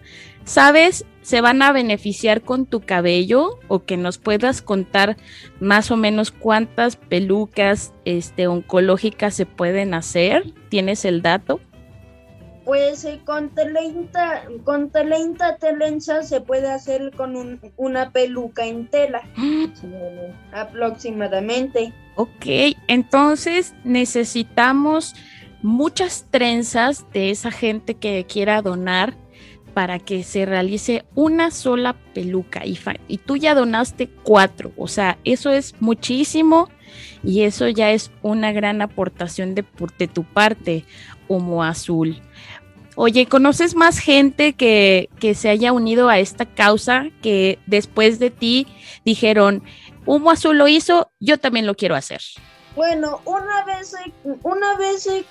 sabes, 0.50 1.06
se 1.22 1.42
van 1.42 1.62
a 1.62 1.72
beneficiar 1.72 2.42
con 2.42 2.66
tu 2.66 2.82
cabello? 2.82 3.60
O 3.68 3.84
que 3.86 3.98
nos 3.98 4.18
puedas 4.18 4.62
contar 4.62 5.16
más 5.60 5.92
o 5.92 5.98
menos 5.98 6.32
cuántas 6.32 6.96
pelucas 6.96 7.94
este, 8.06 8.48
oncológicas 8.48 9.34
se 9.36 9.46
pueden 9.46 9.94
hacer. 9.94 10.54
¿Tienes 10.70 11.06
el 11.06 11.22
dato? 11.22 11.60
pues 12.66 13.04
eh, 13.04 13.20
con 13.26 13.50
30, 13.56 14.44
con 14.64 14.92
30 14.92 15.58
telenzas 15.58 16.30
se 16.30 16.40
puede 16.40 16.70
hacer 16.72 17.10
con 17.18 17.36
un- 17.36 17.60
una 17.78 18.12
peluca 18.12 18.64
en 18.64 18.88
tela, 18.88 19.24
no. 19.36 19.72
aproximadamente. 20.54 21.92
Ok, 22.16 22.76
entonces 22.88 23.74
necesitamos 23.84 25.16
muchas 25.64 26.28
trenzas 26.30 27.06
de 27.12 27.32
esa 27.32 27.50
gente 27.50 27.96
que 27.96 28.26
quiera 28.26 28.62
donar 28.62 29.16
para 29.74 30.00
que 30.00 30.24
se 30.24 30.46
realice 30.46 31.06
una 31.16 31.52
sola 31.52 31.96
peluca. 32.14 32.64
Y, 32.66 33.18
tú 33.18 33.38
ya 33.38 33.56
donaste 33.56 34.08
cuatro, 34.08 34.72
o 34.78 34.88
sea, 34.88 35.18
eso 35.24 35.52
es 35.52 35.76
muchísimo 35.80 36.70
y 37.24 37.42
eso 37.42 37.68
ya 37.68 37.92
es 37.92 38.12
una 38.22 38.52
gran 38.52 38.82
aportación 38.82 39.56
de, 39.56 39.66
de 39.98 40.08
tu 40.08 40.24
parte, 40.24 40.86
Humo 41.28 41.64
Azul. 41.64 42.22
Oye, 42.96 43.28
¿conoces 43.28 43.76
más 43.76 44.00
gente 44.00 44.54
que, 44.54 45.10
que 45.20 45.34
se 45.34 45.50
haya 45.50 45.72
unido 45.72 46.10
a 46.10 46.20
esta 46.20 46.46
causa 46.46 47.06
que 47.22 47.60
después 47.66 48.20
de 48.20 48.30
ti 48.30 48.68
dijeron, 49.06 49.64
Humo 50.06 50.32
Azul 50.32 50.58
lo 50.58 50.68
hizo, 50.68 51.12
yo 51.20 51.38
también 51.38 51.66
lo 51.66 51.76
quiero 51.76 51.96
hacer? 51.96 52.22
Bueno, 52.76 53.22
una 53.26 53.64
vez, 53.66 53.96
una 54.44 54.78
vez 54.78 55.08
eh, 55.08 55.26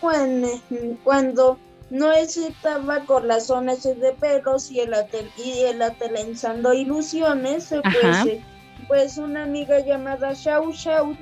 cuando 1.04 1.58
no 1.90 2.12
estaba 2.12 3.04
con 3.06 3.28
las 3.28 3.46
zonas 3.46 3.82
de 3.82 4.12
pelos 4.20 4.70
y 4.70 4.80
el, 4.80 4.94
atel, 4.94 5.30
y 5.36 5.60
el 5.60 5.80
atelenzando 5.80 6.74
ilusiones, 6.74 7.72
eh, 7.72 7.80
pues, 7.82 8.26
eh, 8.26 8.40
pues 8.86 9.16
una 9.18 9.44
amiga 9.44 9.80
llamada 9.80 10.32
Shau 10.34 10.72
Shau, 10.72 11.16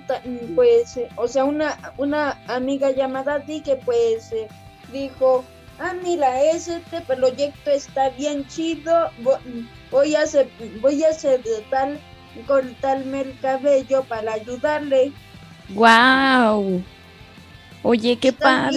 pues, 0.55 0.97
eh, 0.97 1.09
o 1.17 1.29
sea, 1.29 1.45
una, 1.45 1.77
una 1.99 2.39
amiga 2.49 2.91
llamada 2.91 3.39
Di 3.39 3.61
que 3.61 3.77
pues 3.77 4.31
dijo, 4.93 5.45
ah, 5.79 5.95
mira, 6.03 6.43
ese 6.43 6.77
este 6.77 7.01
proyecto 7.03 7.71
está 7.71 8.11
bien 8.11 8.47
chido, 8.49 9.11
vo- 9.23 9.39
voy 9.91 10.15
a 10.17 10.23
hacer, 10.23 10.49
voy 10.81 11.03
a 11.05 11.11
hacer 11.11 11.43
tal, 11.71 11.99
cortarme 12.47 13.23
el 13.23 13.39
cabello 13.41 14.05
para 14.05 14.35
ayudarle. 14.35 15.13
¡Wow! 15.71 16.83
Oye, 17.83 18.19
qué 18.19 18.29
Está 18.29 18.71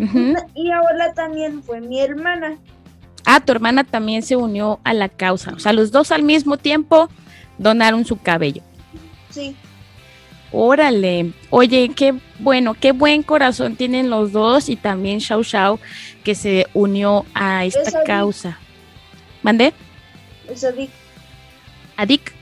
Y 0.54 0.70
ahora 0.70 1.12
también 1.14 1.62
fue 1.62 1.80
mi 1.80 2.00
hermana. 2.00 2.56
Ah, 3.26 3.40
tu 3.40 3.52
hermana 3.52 3.84
también 3.84 4.22
se 4.22 4.36
unió 4.36 4.80
a 4.84 4.94
la 4.94 5.08
causa. 5.08 5.52
O 5.52 5.58
sea, 5.58 5.72
los 5.72 5.90
dos 5.92 6.10
al 6.10 6.22
mismo 6.22 6.56
tiempo 6.56 7.08
donaron 7.58 8.04
su 8.04 8.16
cabello. 8.16 8.62
Sí, 9.30 9.54
Órale. 10.52 11.32
Oye, 11.50 11.90
qué 11.94 12.14
bueno, 12.40 12.74
qué 12.74 12.90
buen 12.92 13.22
corazón 13.22 13.76
tienen 13.76 14.10
los 14.10 14.32
dos 14.32 14.68
y 14.68 14.74
también 14.76 15.18
Shao 15.20 15.42
Shao 15.44 15.78
que 16.24 16.34
se 16.34 16.66
unió 16.74 17.24
a 17.34 17.64
esta 17.64 18.00
di- 18.00 18.06
causa. 18.06 18.58
¿Mandé? 19.42 19.72
eso 20.48 20.72
di- 20.72 20.90
Adik. 21.96 22.32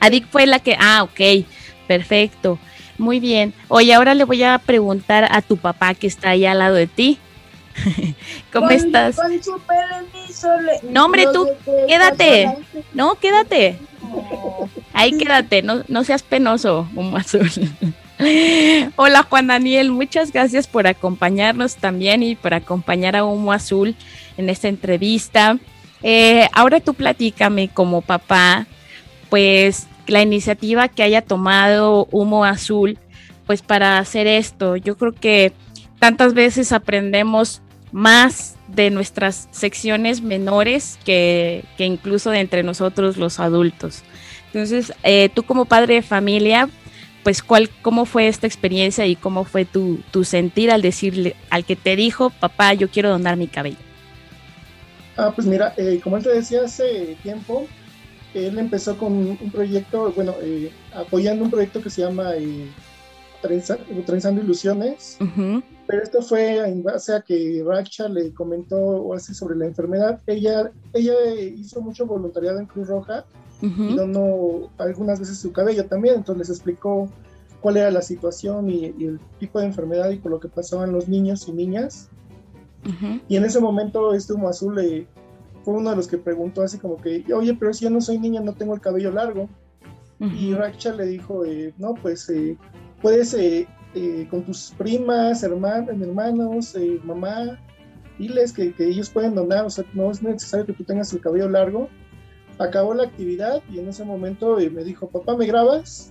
Adik 0.00 0.26
fue 0.30 0.46
la 0.46 0.58
que. 0.58 0.76
Ah, 0.80 1.04
ok. 1.04 1.46
Perfecto. 1.86 2.58
Muy 2.98 3.20
bien. 3.20 3.54
Oye, 3.68 3.94
ahora 3.94 4.14
le 4.14 4.24
voy 4.24 4.42
a 4.42 4.58
preguntar 4.58 5.28
a 5.30 5.40
tu 5.40 5.56
papá 5.56 5.94
que 5.94 6.06
está 6.08 6.30
ahí 6.30 6.44
al 6.44 6.58
lado 6.58 6.74
de 6.74 6.86
ti. 6.88 7.18
¿Cómo 8.52 8.66
con- 8.66 8.76
estás? 8.76 9.16
Con 9.16 9.42
su 9.42 9.58
permiso. 9.60 10.48
le- 10.60 10.90
No, 10.90 11.04
hombre, 11.04 11.26
tú, 11.32 11.48
quédate. 11.86 12.48
No, 12.92 13.14
quédate. 13.16 13.78
Ahí 14.92 15.12
quédate, 15.16 15.62
no, 15.62 15.84
no 15.86 16.02
seas 16.02 16.22
penoso, 16.24 16.88
Humo 16.94 17.18
Azul. 17.18 17.48
Hola 18.96 19.22
Juan 19.28 19.46
Daniel, 19.46 19.92
muchas 19.92 20.32
gracias 20.32 20.66
por 20.66 20.86
acompañarnos 20.88 21.76
también 21.76 22.22
y 22.24 22.34
por 22.34 22.52
acompañar 22.52 23.14
a 23.14 23.24
Humo 23.24 23.52
Azul 23.52 23.94
en 24.36 24.48
esta 24.50 24.66
entrevista. 24.68 25.58
Eh, 26.02 26.48
ahora 26.52 26.80
tú 26.80 26.94
platícame 26.94 27.68
como 27.68 28.00
papá, 28.00 28.66
pues 29.30 29.86
la 30.08 30.22
iniciativa 30.22 30.88
que 30.88 31.02
haya 31.02 31.22
tomado 31.22 32.08
Humo 32.10 32.44
Azul, 32.44 32.98
pues 33.46 33.62
para 33.62 33.98
hacer 33.98 34.26
esto. 34.26 34.76
Yo 34.76 34.96
creo 34.96 35.12
que 35.12 35.52
tantas 35.98 36.34
veces 36.34 36.72
aprendemos 36.72 37.62
más 37.92 38.56
de 38.68 38.90
nuestras 38.90 39.48
secciones 39.50 40.20
menores 40.20 40.98
que, 41.04 41.64
que 41.76 41.84
incluso 41.84 42.30
de 42.30 42.40
entre 42.40 42.62
nosotros 42.62 43.16
los 43.16 43.40
adultos. 43.40 44.02
Entonces, 44.46 44.92
eh, 45.02 45.30
tú 45.34 45.42
como 45.42 45.64
padre 45.64 45.94
de 45.94 46.02
familia, 46.02 46.68
pues 47.22 47.42
cuál, 47.42 47.70
cómo 47.82 48.04
fue 48.04 48.28
esta 48.28 48.46
experiencia 48.46 49.06
y 49.06 49.16
cómo 49.16 49.44
fue 49.44 49.64
tu, 49.64 50.00
tu 50.10 50.24
sentir 50.24 50.70
al 50.70 50.82
decirle 50.82 51.36
al 51.50 51.64
que 51.64 51.76
te 51.76 51.96
dijo, 51.96 52.30
papá, 52.30 52.74
yo 52.74 52.88
quiero 52.88 53.10
donar 53.10 53.36
mi 53.36 53.48
cabello. 53.48 53.76
Ah, 55.16 55.32
pues 55.34 55.46
mira, 55.46 55.74
eh, 55.76 56.00
como 56.02 56.16
él 56.16 56.22
te 56.22 56.30
decía 56.30 56.62
hace 56.64 57.16
tiempo, 57.22 57.66
él 58.34 58.58
empezó 58.58 58.96
con 58.98 59.12
un 59.14 59.50
proyecto, 59.50 60.12
bueno, 60.12 60.34
eh, 60.42 60.70
apoyando 60.92 61.44
un 61.44 61.50
proyecto 61.50 61.80
que 61.82 61.90
se 61.90 62.02
llama 62.02 62.34
eh, 62.36 62.68
Trenza- 63.42 63.78
Trenzando 64.04 64.40
Ilusiones, 64.42 65.16
Ujú, 65.20 65.62
pero 65.86 66.02
esto 66.02 66.20
fue 66.22 66.58
en 66.68 66.82
base 66.82 67.14
a 67.14 67.22
que 67.22 67.62
Racha 67.66 68.08
le 68.08 68.32
comentó 68.34 68.76
o 68.76 69.14
así 69.14 69.32
sobre 69.34 69.56
la 69.56 69.64
enfermedad. 69.66 70.20
Ella, 70.26 70.70
ella 70.92 71.14
hizo 71.34 71.80
mucho 71.80 72.04
voluntariado 72.06 72.58
en 72.58 72.66
Cruz 72.66 72.88
Roja 72.88 73.24
y 73.62 73.66
ujú, 73.66 73.94
donó 73.96 74.70
algunas 74.78 75.18
veces 75.20 75.38
su 75.38 75.50
cabello 75.52 75.86
también, 75.86 76.16
entonces 76.16 76.48
les 76.48 76.56
explicó 76.58 77.08
cuál 77.60 77.76
era 77.78 77.90
la 77.90 78.02
situación 78.02 78.68
y, 78.70 78.94
y 78.98 79.04
el 79.06 79.18
tipo 79.40 79.58
de 79.58 79.66
enfermedad 79.66 80.10
y 80.10 80.16
por 80.16 80.30
lo 80.30 80.38
que 80.40 80.48
pasaban 80.48 80.92
los 80.92 81.08
niños 81.08 81.48
y 81.48 81.52
niñas. 81.52 82.08
ujú. 82.84 83.20
Y 83.28 83.36
en 83.36 83.44
ese 83.44 83.58
momento 83.60 84.12
este 84.14 84.32
humo 84.34 84.48
azul 84.48 84.78
eh, 84.78 85.06
fue 85.62 85.74
uno 85.74 85.90
de 85.90 85.96
los 85.96 86.08
que 86.08 86.18
preguntó 86.18 86.62
así 86.62 86.78
como 86.78 86.96
que, 86.96 87.24
oye, 87.34 87.54
pero 87.54 87.72
si 87.72 87.84
yo 87.84 87.90
no 87.90 88.00
soy 88.00 88.18
niña, 88.18 88.40
no 88.40 88.54
tengo 88.54 88.74
el 88.74 88.80
cabello 88.80 89.10
largo. 89.10 89.48
Y 90.20 90.52
Ujú. 90.52 90.60
Racha 90.60 90.92
le 90.94 91.06
dijo, 91.06 91.44
eh, 91.44 91.72
no, 91.78 91.94
pues 91.94 92.28
eh, 92.28 92.56
puedes 93.00 93.34
eh, 93.34 93.68
eh, 93.94 94.26
con 94.30 94.42
tus 94.42 94.74
primas, 94.76 95.42
hermanas, 95.42 95.88
hermanos, 95.88 96.74
eh, 96.74 97.00
mamá, 97.04 97.58
diles 98.18 98.52
que, 98.52 98.72
que 98.72 98.86
ellos 98.88 99.10
pueden 99.10 99.34
donar, 99.34 99.64
o 99.64 99.70
sea, 99.70 99.84
no 99.94 100.10
es 100.10 100.22
necesario 100.22 100.66
que 100.66 100.72
tú 100.72 100.84
tengas 100.84 101.12
el 101.12 101.20
cabello 101.20 101.48
largo. 101.48 101.88
Acabó 102.58 102.92
la 102.94 103.04
actividad 103.04 103.62
y 103.70 103.78
en 103.78 103.88
ese 103.88 104.04
momento 104.04 104.56
me 104.56 104.82
dijo, 104.82 105.08
papá, 105.08 105.36
¿me 105.36 105.46
grabas? 105.46 106.10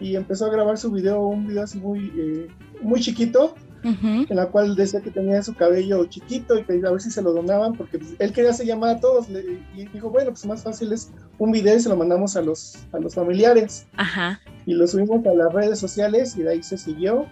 Y 0.00 0.16
empezó 0.16 0.46
a 0.46 0.50
grabar 0.50 0.78
su 0.78 0.90
video, 0.90 1.20
un 1.26 1.46
video 1.46 1.64
así 1.64 1.78
muy, 1.78 2.48
muy 2.80 3.00
chiquito, 3.00 3.54
Ujú. 3.84 4.26
en 4.28 4.36
la 4.36 4.46
cual 4.46 4.74
decía 4.76 5.00
que 5.02 5.10
tenía 5.10 5.42
su 5.42 5.54
cabello 5.54 6.04
chiquito 6.06 6.58
y 6.58 6.64
que 6.64 6.72
a 6.86 6.90
ver 6.90 7.00
si 7.00 7.10
se 7.10 7.20
lo 7.22 7.32
donaban, 7.32 7.74
porque 7.74 7.98
pues, 7.98 8.14
él 8.18 8.32
quería 8.32 8.50
hacer 8.50 8.66
llamada 8.66 8.94
a 8.94 9.00
todos. 9.00 9.28
le- 9.28 9.60
y 9.76 9.86
dijo, 9.92 10.10
bueno, 10.10 10.30
pues 10.30 10.44
más 10.46 10.62
fácil 10.62 10.92
es 10.92 11.10
un 11.38 11.52
video 11.52 11.76
y 11.76 11.80
se 11.80 11.88
lo 11.88 11.96
mandamos 11.96 12.36
a 12.36 12.42
los, 12.42 12.76
a 12.92 12.98
los 12.98 13.14
familiares. 13.14 13.86
Ajá. 13.96 14.40
Y 14.66 14.72
lo 14.74 14.86
subimos 14.86 15.24
a 15.26 15.34
las 15.34 15.52
redes 15.52 15.78
sociales 15.78 16.36
y 16.36 16.42
de 16.42 16.50
ahí 16.52 16.62
se 16.62 16.78
siguió. 16.78 17.26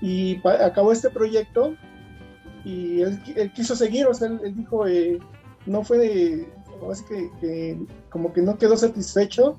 Y 0.00 0.40
acabó 0.60 0.90
este 0.92 1.10
proyecto 1.10 1.76
y 2.64 3.02
él, 3.02 3.20
él 3.36 3.52
quiso 3.52 3.76
seguir, 3.76 4.06
o 4.06 4.14
sea, 4.14 4.28
él, 4.28 4.40
él 4.44 4.56
dijo, 4.56 4.86
eh, 4.86 5.18
no 5.66 5.84
fue 5.84 5.98
de, 5.98 6.48
así 6.90 7.04
que, 7.08 7.30
que 7.40 7.78
como 8.10 8.32
que 8.32 8.40
no 8.42 8.56
quedó 8.58 8.76
satisfecho 8.76 9.56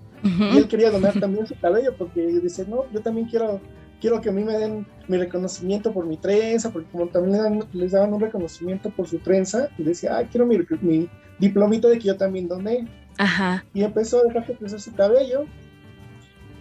y 0.53 0.57
él 0.57 0.67
quería 0.69 0.89
donar 0.89 1.19
también 1.19 1.45
su 1.45 1.53
cabello 1.59 1.93
porque 1.97 2.25
dice, 2.41 2.65
no, 2.67 2.89
yo 2.93 3.01
también 3.01 3.27
quiero, 3.27 3.59
quiero 4.03 4.19
que 4.19 4.27
a 4.27 4.33
mí 4.33 4.43
me 4.43 4.57
den 4.57 4.85
mi 5.07 5.15
reconocimiento 5.15 5.93
por 5.93 6.05
mi 6.05 6.17
trenza, 6.17 6.71
porque 6.71 6.91
como 6.91 7.07
también 7.07 7.63
les 7.71 7.93
daban 7.93 8.13
un 8.13 8.19
reconocimiento 8.19 8.89
por 8.89 9.07
su 9.07 9.19
trenza, 9.19 9.69
y 9.77 9.83
decía, 9.83 10.17
ah, 10.17 10.27
quiero 10.29 10.45
mi, 10.45 10.57
mi 10.81 11.09
diplomito 11.39 11.87
de 11.87 11.99
que 11.99 12.09
yo 12.09 12.17
también 12.17 12.49
doné. 12.49 12.85
Ajá. 13.17 13.63
Y 13.73 13.81
empezó 13.81 14.19
a 14.19 14.23
dejar 14.23 14.45
que 14.45 14.55
crecer 14.55 14.81
su 14.81 14.93
cabello. 14.93 15.45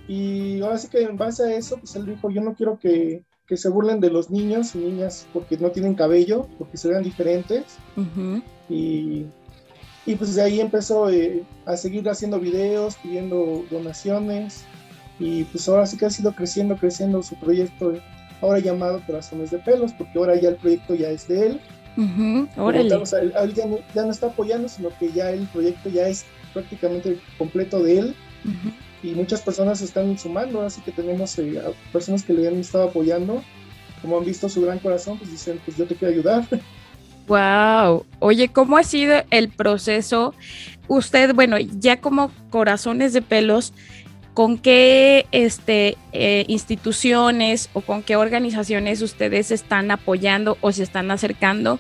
Y 0.06 0.61
ahora 0.61 0.78
sí 0.78 0.87
que 0.87 1.02
en 1.02 1.16
base 1.16 1.42
a 1.42 1.56
eso, 1.56 1.78
pues 1.78 1.96
él 1.96 2.06
dijo, 2.06 2.30
yo 2.30 2.42
no 2.42 2.54
quiero 2.54 2.78
que, 2.78 3.25
que 3.49 3.56
se 3.56 3.68
burlen 3.68 3.99
de 3.99 4.11
los 4.11 4.30
niños 4.30 4.76
y 4.76 4.78
niñas 4.78 5.26
porque 5.32 5.56
no 5.56 5.72
tienen 5.72 5.96
cabello, 5.96 6.46
porque 6.61 6.76
se 6.76 6.90
vean 6.90 7.02
diferentes. 7.02 7.76
Ujú. 7.96 8.40
Y, 8.68 9.26
y 10.06 10.14
pues 10.14 10.37
de 10.37 10.42
ahí 10.42 10.61
empezó 10.61 11.11
eh, 11.11 11.42
a 11.66 11.76
seguir 11.76 12.08
haciendo 12.08 12.38
videos, 12.38 12.94
pidiendo 13.02 13.64
donaciones. 13.68 14.64
Y 15.19 15.45
pues 15.45 15.69
ahora 15.69 15.87
sí 15.87 15.97
que 15.97 16.07
ha 16.07 16.11
sido 16.11 16.33
creciendo, 16.33 16.76
creciendo 16.76 17.23
su 17.23 17.37
proyecto, 17.37 17.95
ahora 18.40 18.59
llamado 18.59 19.02
Corazones 19.07 19.50
de 19.50 19.59
Pelos, 19.59 19.92
porque 19.92 20.19
ahora 20.19 20.40
ya 20.40 20.50
el 20.50 20.57
proyecto 20.57 20.95
ya 20.95 21.11
es 21.11 21.28
de 21.28 21.47
él. 21.47 21.61
Ujú. 21.97 22.49
Como 22.54 22.66
Órale. 22.66 22.88
tal, 22.88 23.02
o 23.02 23.07
sea, 23.07 23.21
él, 23.21 23.33
él 23.40 23.54
ya, 23.54 23.66
no, 23.66 23.78
ya 23.95 24.04
no 24.04 24.11
está 24.11 24.26
apoyando, 24.28 24.69
sino 24.69 24.88
que 24.99 25.12
ya 25.12 25.31
el 25.31 25.47
proyecto 25.49 25.88
ya 25.90 26.09
es 26.09 26.25
prácticamente 26.52 27.19
completo 27.38 27.83
de 27.83 27.99
él. 27.99 28.16
Y 29.02 29.12
muchas 29.12 29.42
personas 29.42 29.78
se 29.78 29.85
están 29.85 30.16
sumando, 30.19 30.62
así 30.62 30.81
que 30.81 30.92
tenemos 30.92 31.38
eh, 31.38 31.61
personas 31.92 32.23
que 32.23 32.33
le 32.33 32.49
han 32.49 32.57
estado 32.57 32.85
apoyando. 32.85 33.43
Como 34.00 34.19
han 34.19 34.25
visto 34.25 34.49
su 34.49 34.63
gran 34.63 34.78
corazón, 34.80 35.19
pues 35.19 35.30
dicen, 35.30 35.60
pues 35.65 35.76
yo 35.76 35.86
te 35.86 35.95
quiero 35.95 36.15
ayudar. 36.15 36.47
Wow. 37.28 38.04
Oye, 38.19 38.49
¿cómo 38.49 38.76
ha 38.76 38.82
sido 38.82 39.23
el 39.30 39.49
proceso? 39.49 40.34
Usted, 40.89 41.32
bueno, 41.34 41.56
ya 41.58 42.00
como 42.00 42.32
corazones 42.50 43.13
de 43.13 43.23
pelos, 43.23 43.73
¿con 44.34 44.58
qué 44.58 45.26
este, 45.32 45.97
eh, 46.12 46.45
instituciones 46.49 47.68
o 47.73 47.80
con 47.80 48.02
qué 48.02 48.16
organizaciones 48.16 49.02
ustedes 49.02 49.50
están 49.50 49.90
apoyando 49.90 50.56
o 50.60 50.73
se 50.73 50.82
están 50.82 51.10
acercando 51.10 51.78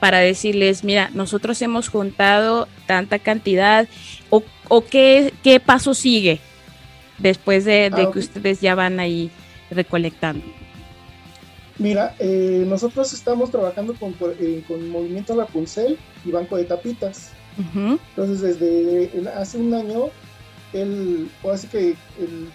para 0.00 0.18
decirles, 0.18 0.82
mira, 0.82 1.10
nosotros 1.14 1.62
hemos 1.62 1.88
juntado 1.88 2.66
tanta 2.86 3.20
cantidad 3.20 3.86
o, 4.30 4.42
o 4.68 4.84
qué, 4.84 5.32
qué 5.44 5.60
paso 5.60 5.94
sigue 5.94 6.40
después 7.18 7.64
de, 7.64 7.90
de 7.90 8.02
Ah, 8.02 8.10
que 8.12 8.18
ustedes 8.18 8.60
ya 8.60 8.74
van 8.74 8.98
ahí 8.98 9.30
recolectando? 9.70 10.44
Mira, 11.78 12.14
eh, 12.18 12.64
nosotros 12.66 13.12
estamos 13.12 13.50
trabajando 13.50 13.94
con, 13.94 14.14
eh, 14.40 14.62
con 14.66 14.88
Movimiento 14.88 15.36
Rapunzel 15.36 15.98
y 16.24 16.30
Banco 16.30 16.56
de 16.56 16.64
Tapitas. 16.64 17.32
Entonces, 17.74 18.58
desde 18.58 19.28
hace 19.36 19.58
un 19.58 19.74
año, 19.74 20.06
él, 20.72 21.30
o 21.42 21.50
así 21.50 21.66
que 21.68 21.90
el, 22.18 22.48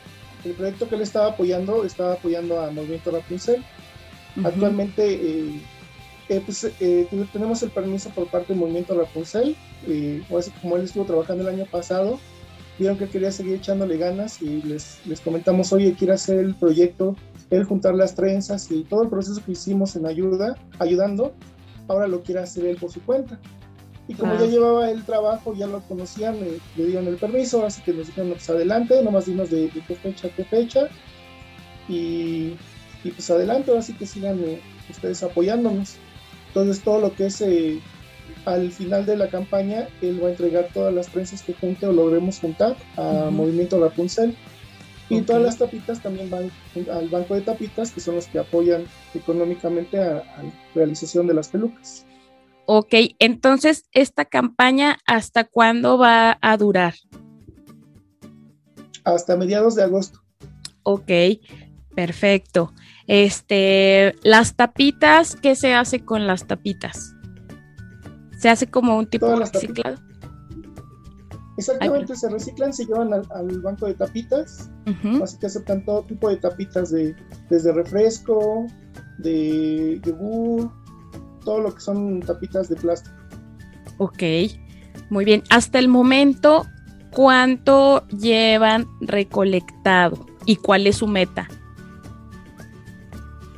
el 0.44 0.52
proyecto 0.54 0.88
que 0.88 0.96
él 0.96 1.02
estaba 1.02 1.28
apoyando, 1.28 1.84
estaba 1.86 2.14
apoyando 2.14 2.60
a 2.60 2.72
Movimiento 2.72 3.12
Rapunzel. 3.12 3.64
ujú. 4.36 4.48
Actualmente, 4.48 5.14
eh, 5.14 5.62
eh, 6.30 6.42
pues, 6.46 6.64
eh, 6.80 7.08
tenemos 7.32 7.64
el 7.64 7.70
permiso 7.70 8.10
por 8.10 8.28
parte 8.28 8.50
del 8.50 8.60
Movimiento 8.60 8.98
Rapunzel, 8.98 9.56
eh, 9.88 10.22
o 10.30 10.38
así 10.38 10.52
como 10.62 10.76
él 10.76 10.84
estuvo 10.84 11.06
trabajando 11.06 11.44
el 11.48 11.56
año 11.56 11.66
pasado, 11.66 12.20
vieron 12.78 12.98
que 12.98 13.08
quería 13.08 13.32
seguir 13.32 13.56
echándole 13.56 13.98
ganas 13.98 14.42
y 14.42 14.62
les, 14.62 15.00
les 15.06 15.22
comentamos, 15.22 15.74
oye, 15.74 15.96
quiere 15.98 16.14
hacer 16.14 16.40
el 16.40 16.54
proyecto, 16.54 17.16
él 17.50 17.64
juntar 17.64 17.96
las 17.96 18.14
trenzas 18.14 18.70
y 18.72 18.84
todo 18.84 19.04
el 19.04 19.10
proceso 19.10 19.42
que 19.44 19.54
hicimos 19.54 19.96
en 19.96 20.06
ayuda, 20.06 20.58
ayudando, 20.80 21.34
ahora 21.88 22.08
lo 22.08 22.22
quiere 22.22 22.42
hacer 22.42 22.66
él 22.66 22.76
por 22.76 22.92
su 22.92 23.02
cuenta. 23.02 23.40
Y 24.08 24.14
como 24.14 24.34
Ah. 24.34 24.38
ya 24.40 24.46
llevaba 24.46 24.90
el 24.90 25.04
trabajo, 25.04 25.54
ya 25.54 25.68
lo 25.68 25.82
conocían, 25.82 26.38
le 26.40 26.86
dieron 26.86 27.08
el 27.08 27.18
permiso, 27.18 27.66
así 27.66 27.82
que 27.82 27.94
nos 27.94 28.08
dijeron, 28.08 28.32
pues 28.32 28.50
adelante, 28.50 29.02
nomás 29.04 29.26
dinos 29.26 29.50
de, 29.50 29.68
de 29.68 29.82
qué 29.86 29.96
fecha, 29.96 30.30
qué 30.36 30.46
fecha, 30.46 30.88
y, 31.90 32.54
y 33.04 33.12
pues 33.12 33.30
adelante, 33.30 33.78
así 33.78 33.94
que 33.94 34.06
sigan 34.06 34.40
eh, 34.44 34.62
ustedes 34.90 35.24
apoyándonos. 35.24 35.96
Entonces 36.48 36.82
todo 36.84 37.00
lo 37.00 37.14
que 37.14 37.26
es 37.28 37.42
eh, 37.42 37.80
al 38.46 38.72
final 38.72 39.06
de 39.06 39.18
la 39.18 39.28
campaña, 39.30 39.88
él 40.02 40.24
va 40.24 40.28
a 40.28 40.32
entregar 40.32 40.70
todas 40.74 40.94
las 40.94 41.10
prensas 41.10 41.42
que 41.44 41.54
junte 41.54 41.86
o 41.86 41.92
logremos 41.92 42.40
juntar 42.40 42.78
a. 42.96 43.30
Movimiento 43.32 43.80
Rapunzel. 43.80 44.36
Y 45.10 45.22
todas 45.22 45.42
las 45.42 45.58
tapitas 45.58 46.02
también 46.02 46.30
van 46.30 46.52
al 46.92 47.08
banco 47.08 47.34
de 47.36 47.42
tapitas, 47.42 47.92
que 47.92 48.02
son 48.02 48.16
los 48.16 48.28
que 48.28 48.40
apoyan 48.40 48.84
económicamente 49.14 50.00
a, 50.00 50.18
a 50.18 50.44
la 50.44 50.52
realización 50.76 51.28
de 51.28 51.34
las 51.34 51.48
pelucas. 51.48 52.06
Ok, 52.70 52.94
entonces, 53.20 53.86
¿esta 53.94 54.26
campaña 54.26 54.98
hasta 55.06 55.46
cuándo 55.46 55.98
va 55.98 56.38
a 56.42 56.58
durar? 56.58 56.96
Hasta 59.06 59.38
mediados 59.38 59.76
de 59.76 59.84
agosto. 59.84 60.20
Ok, 60.84 61.10
perfecto. 61.96 62.74
Este, 63.08 64.16
las 64.22 64.58
tapitas, 64.58 65.38
¿qué 65.38 65.56
se 65.56 65.74
hace 65.74 66.04
con 66.04 66.28
las 66.28 66.46
tapitas? 66.46 67.16
¿Se 68.38 68.50
hace 68.50 68.68
como 68.68 68.98
un 68.98 69.08
tipo 69.08 69.28
de 69.28 69.38
reciclado? 69.38 69.98
Exactamente, 71.58 72.18
se 72.18 72.30
reciclan, 72.30 72.74
se 72.74 72.86
llevan 72.86 73.14
al, 73.14 73.26
al 73.32 73.62
banco 73.62 73.86
de 73.86 73.94
tapitas, 73.94 74.70
así 75.24 75.40
que 75.40 75.46
aceptan 75.46 75.86
todo 75.86 76.04
tipo 76.04 76.28
de 76.28 76.36
tapitas, 76.36 76.92
de, 76.92 77.16
desde 77.50 77.72
refresco, 77.72 78.68
de 79.20 80.02
yogur, 80.04 80.70
todo 81.48 81.62
lo 81.62 81.74
que 81.74 81.80
son 81.80 82.20
tapitas 82.20 82.68
de 82.68 82.76
plástico. 82.76 83.16
Ok, 84.00 84.22
muy 85.10 85.24
bien. 85.24 85.42
Hasta 85.50 85.80
el 85.80 85.88
momento, 85.88 86.66
¿cuánto 87.10 88.06
llevan 88.08 88.86
recolectado 89.00 90.26
y 90.46 90.58
cuál 90.58 90.88
es 90.88 90.98
su 90.98 91.08
meta? 91.08 91.48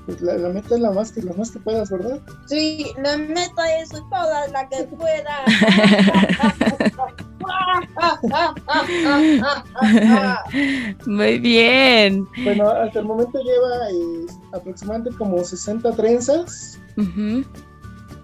Pues 0.06 0.22
la, 0.22 0.38
la 0.38 0.50
meta 0.50 0.76
es 0.76 0.82
la 0.82 0.92
más 0.92 1.12
que 1.12 1.24
lo 1.24 1.34
más 1.34 1.50
que 1.50 1.58
puedas, 1.58 1.90
¿verdad? 1.90 2.22
Sí, 2.46 2.94
la 3.04 3.18
meta 3.18 3.80
es 3.82 3.90
toda 3.90 4.48
la 4.50 4.70
que 4.70 4.84
pueda. 4.84 5.46
Muy 11.08 11.40
bien. 11.40 12.28
Bueno, 12.44 12.70
hasta 12.70 13.00
el 13.00 13.06
momento 13.06 13.40
lleva 13.40 13.90
eh, 13.90 14.28
aproximadamente 14.54 15.10
como 15.18 15.44
60 15.44 15.92
trenzas 15.94 16.80
Ujú, 17.00 17.46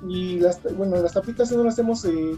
y 0.07 0.39
las, 0.39 0.61
bueno, 0.75 0.97
las 0.97 1.13
tapitas 1.13 1.49
sí 1.49 1.57
no 1.57 1.63
las 1.63 1.77
hemos 1.79 2.05
eh, 2.05 2.37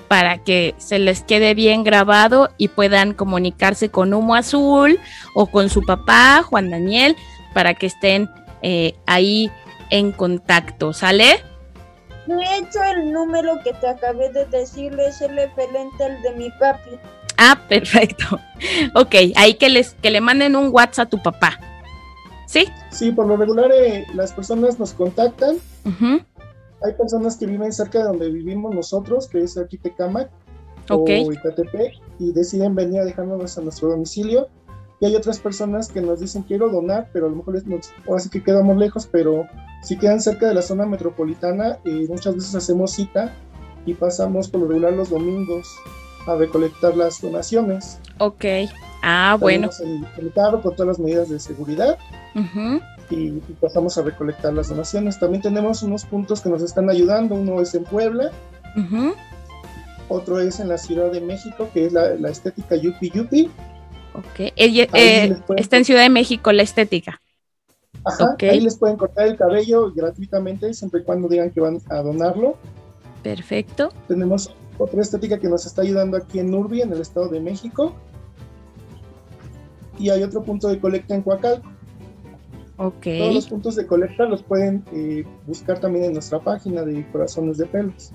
para 0.08 0.38
que 0.38 0.74
se 0.78 0.98
les 0.98 1.22
quede 1.22 1.54
bien 1.54 1.84
grabado 1.84 2.50
y 2.58 2.66
puedan 2.68 3.14
comunicarse 3.14 3.88
con 3.88 4.12
Humo 4.12 4.34
Azul 4.34 4.98
o 5.34 5.46
con 5.46 5.70
su 5.70 5.82
papá, 5.82 6.42
Juan 6.42 6.70
Daniel, 6.70 7.16
para 7.54 7.74
que 7.74 7.86
estén 7.86 8.28
eh, 8.62 8.94
ahí 9.06 9.50
en 9.90 10.10
contacto, 10.12 10.92
¿sale? 10.92 11.42
De 12.26 12.56
hecho, 12.56 12.82
el 12.96 13.12
número 13.12 13.58
que 13.64 13.72
te 13.74 13.88
acabé 13.88 14.30
de 14.30 14.44
decir 14.46 14.98
es 15.00 15.20
el 15.20 15.34
referente 15.34 16.04
al 16.04 16.22
de 16.22 16.32
mi 16.36 16.50
papi. 16.58 16.90
Ah, 17.38 17.58
perfecto. 17.68 18.38
Ok, 18.94 19.14
ahí 19.36 19.54
que, 19.54 19.68
les, 19.68 19.94
que 19.94 20.10
le 20.10 20.20
manden 20.20 20.56
un 20.56 20.68
WhatsApp 20.72 21.06
a 21.06 21.10
tu 21.10 21.22
papá. 21.22 21.58
¿Sí? 22.46 22.66
Sí, 22.90 23.12
por 23.12 23.26
lo 23.26 23.36
regular 23.36 23.70
eh, 23.72 24.06
las 24.14 24.32
personas 24.32 24.78
nos 24.78 24.92
contactan 24.92 25.56
hay 26.84 26.92
personas 26.94 27.36
que 27.36 27.46
viven 27.46 27.72
cerca 27.72 27.98
de 27.98 28.04
donde 28.04 28.30
vivimos 28.30 28.74
nosotros, 28.74 29.28
que 29.28 29.42
es 29.42 29.56
aquí 29.56 29.78
Tecamac 29.78 30.30
o 30.90 31.04
Icatepec, 31.08 31.94
y 32.18 32.32
deciden 32.32 32.74
venir 32.74 33.00
a 33.00 33.04
dejarnos 33.04 33.56
a 33.58 33.60
nuestro 33.60 33.88
domicilio. 33.88 34.48
Y 35.00 35.06
hay 35.06 35.16
otras 35.16 35.38
personas 35.38 35.88
que 35.88 36.00
nos 36.00 36.20
dicen 36.20 36.42
quiero 36.42 36.68
donar, 36.70 37.08
pero 37.12 37.26
a 37.26 37.30
lo 37.30 37.36
mejor 37.36 37.66
nos, 37.66 37.90
ahora 38.06 38.20
sí 38.20 38.30
que 38.30 38.42
quedamos 38.42 38.76
lejos, 38.76 39.08
pero 39.10 39.46
si 39.82 39.98
quedan 39.98 40.20
cerca 40.20 40.48
de 40.48 40.54
la 40.54 40.62
zona 40.62 40.86
metropolitana, 40.86 41.78
eh, 41.84 42.06
muchas 42.08 42.34
veces 42.36 42.54
hacemos 42.54 42.92
cita 42.92 43.34
y 43.84 43.94
pasamos 43.94 44.48
por 44.48 44.60
lo 44.60 44.68
regular 44.68 44.92
los 44.92 45.10
domingos 45.10 45.68
a 46.26 46.36
recolectar 46.36 46.96
las 46.96 47.20
donaciones. 47.20 47.98
Ok. 48.18 48.44
Ah, 49.02 49.36
bueno. 49.38 49.70
En 49.80 50.06
el 50.18 50.32
carro 50.32 50.62
con 50.62 50.76
todas 50.76 50.86
las 50.86 50.98
medidas 51.00 51.28
de 51.28 51.40
seguridad 51.40 51.98
y, 53.10 53.32
pasamos 53.60 53.98
a 53.98 54.02
recolectar 54.02 54.54
las 54.54 54.68
donaciones. 54.68 55.18
También 55.18 55.42
tenemos 55.42 55.82
unos 55.82 56.04
puntos 56.04 56.40
que 56.40 56.48
nos 56.48 56.62
están 56.62 56.88
ayudando. 56.88 57.34
Uno 57.34 57.60
es 57.60 57.74
en 57.74 57.82
Puebla, 57.82 58.30
otro 60.08 60.38
es 60.38 60.60
en 60.60 60.68
la 60.68 60.78
Ciudad 60.78 61.10
de 61.10 61.20
México, 61.20 61.68
que 61.74 61.86
es 61.86 61.92
la, 61.92 62.30
estética 62.30 62.76
Yupi 62.76 63.10
Yupi. 63.10 63.50
Ok. 64.14 64.52
Eh, 64.56 65.36
está 65.56 65.76
en 65.76 65.84
Ciudad 65.84 66.02
de 66.02 66.10
México 66.10 66.52
la 66.52 66.62
estética. 66.62 67.20
Ajá, 68.04 68.36
ahí 68.40 68.60
les 68.60 68.76
pueden 68.76 68.96
cortar 68.96 69.28
el 69.28 69.36
cabello 69.36 69.92
gratuitamente, 69.92 70.74
siempre 70.74 71.00
y 71.00 71.04
cuando 71.04 71.28
digan 71.28 71.50
que 71.50 71.60
van 71.60 71.78
a 71.88 71.96
donarlo. 72.02 72.56
Perfecto. 73.22 73.90
Tenemos 74.08 74.52
otra 74.78 75.00
estética 75.00 75.38
que 75.38 75.48
nos 75.48 75.66
está 75.66 75.82
ayudando 75.82 76.16
aquí 76.16 76.40
en 76.40 76.50
Nurbi, 76.50 76.82
en 76.82 76.92
el 76.92 77.00
Estado 77.00 77.28
de 77.28 77.40
México. 77.40 77.94
Y 79.98 80.10
hay 80.10 80.22
otro 80.22 80.42
punto 80.42 80.68
de 80.68 80.80
colecta 80.80 81.14
en 81.14 81.22
Coacalco. 81.22 81.70
Todos 82.76 83.34
los 83.34 83.46
puntos 83.46 83.76
de 83.76 83.86
colecta 83.86 84.24
los 84.24 84.42
pueden 84.42 84.84
eh, 84.92 85.24
buscar 85.46 85.78
también 85.78 86.06
en 86.06 86.14
nuestra 86.14 86.40
página 86.40 86.82
de 86.82 87.06
Corazones 87.12 87.58
de 87.58 87.66
Pelos. 87.66 88.10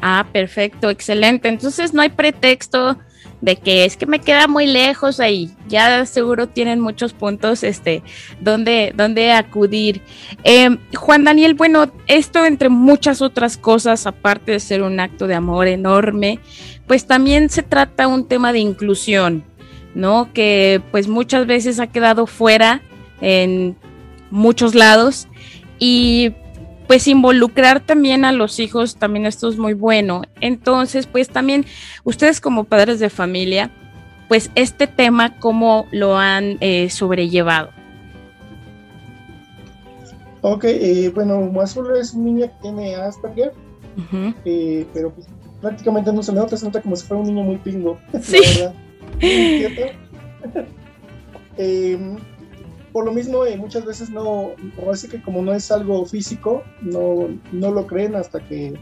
Ah, 0.00 0.26
perfecto, 0.32 0.88
excelente. 0.88 1.48
Entonces 1.48 1.92
no 1.92 2.00
hay 2.00 2.08
pretexto 2.08 2.96
de 3.40 3.56
que 3.56 3.84
es 3.84 3.96
que 3.96 4.06
me 4.06 4.20
queda 4.20 4.46
muy 4.46 4.66
lejos 4.66 5.20
ahí. 5.20 5.50
Ya 5.68 6.04
seguro 6.06 6.48
tienen 6.48 6.80
muchos 6.80 7.12
puntos 7.12 7.62
este, 7.62 8.02
donde, 8.40 8.92
donde 8.94 9.32
acudir. 9.32 10.02
Em, 10.44 10.78
Juan 10.94 11.24
Daniel, 11.24 11.54
bueno, 11.54 11.90
esto 12.06 12.44
entre 12.44 12.68
muchas 12.68 13.22
otras 13.22 13.56
cosas, 13.56 14.06
aparte 14.06 14.52
de 14.52 14.60
ser 14.60 14.82
un 14.82 15.00
acto 15.00 15.26
de 15.26 15.34
amor 15.34 15.68
enorme, 15.68 16.38
pues 16.86 17.06
también 17.06 17.50
se 17.50 17.62
trata 17.62 18.08
un 18.08 18.26
tema 18.26 18.52
de 18.52 18.58
inclusión, 18.58 19.44
¿no? 19.94 20.32
Que 20.32 20.82
pues 20.90 21.08
muchas 21.08 21.46
veces 21.46 21.80
ha 21.80 21.86
quedado 21.86 22.26
fuera 22.26 22.82
en 23.20 23.76
muchos 24.30 24.74
lados 24.74 25.28
y 25.78 26.32
pues 26.90 27.06
involucrar 27.06 27.78
también 27.78 28.24
a 28.24 28.32
los 28.32 28.58
hijos, 28.58 28.96
también 28.96 29.24
esto 29.24 29.48
es 29.48 29.56
muy 29.56 29.74
bueno. 29.74 30.22
Entonces, 30.40 31.06
pues 31.06 31.28
también 31.28 31.64
ustedes 32.02 32.40
como 32.40 32.64
padres 32.64 32.98
de 32.98 33.10
familia, 33.10 33.70
pues 34.26 34.50
este 34.56 34.88
tema, 34.88 35.38
¿cómo 35.38 35.86
lo 35.92 36.18
han 36.18 36.56
eh, 36.58 36.90
sobrellevado? 36.90 37.70
Ok, 40.40 40.64
eh, 40.64 41.12
bueno, 41.14 41.52
Azul 41.60 41.96
es 41.96 42.12
un 42.12 42.24
niño 42.24 42.46
que 42.46 42.54
tiene 42.60 42.96
Asperger, 42.96 43.52
eh, 44.44 44.84
pero 44.92 45.12
pues, 45.12 45.28
prácticamente 45.60 46.12
no 46.12 46.24
se 46.24 46.32
nota, 46.32 46.56
se 46.56 46.66
nota 46.66 46.82
como 46.82 46.96
si 46.96 47.06
fuera 47.06 47.22
un 47.22 47.28
niño 47.28 47.44
muy 47.44 47.58
pingo. 47.58 48.00
Sí. 48.20 48.40
por 52.92 53.04
lo 53.04 53.12
mismo 53.12 53.44
eh, 53.44 53.56
muchas 53.56 53.84
veces 53.84 54.10
no, 54.10 54.52
así 54.90 55.08
que 55.08 55.22
como 55.22 55.42
no 55.42 55.52
es 55.54 55.70
algo 55.70 56.04
físico, 56.06 56.62
no, 56.82 57.28
no 57.52 57.70
lo 57.70 57.86
creen 57.86 58.14
hasta 58.16 58.40
que 58.46 58.74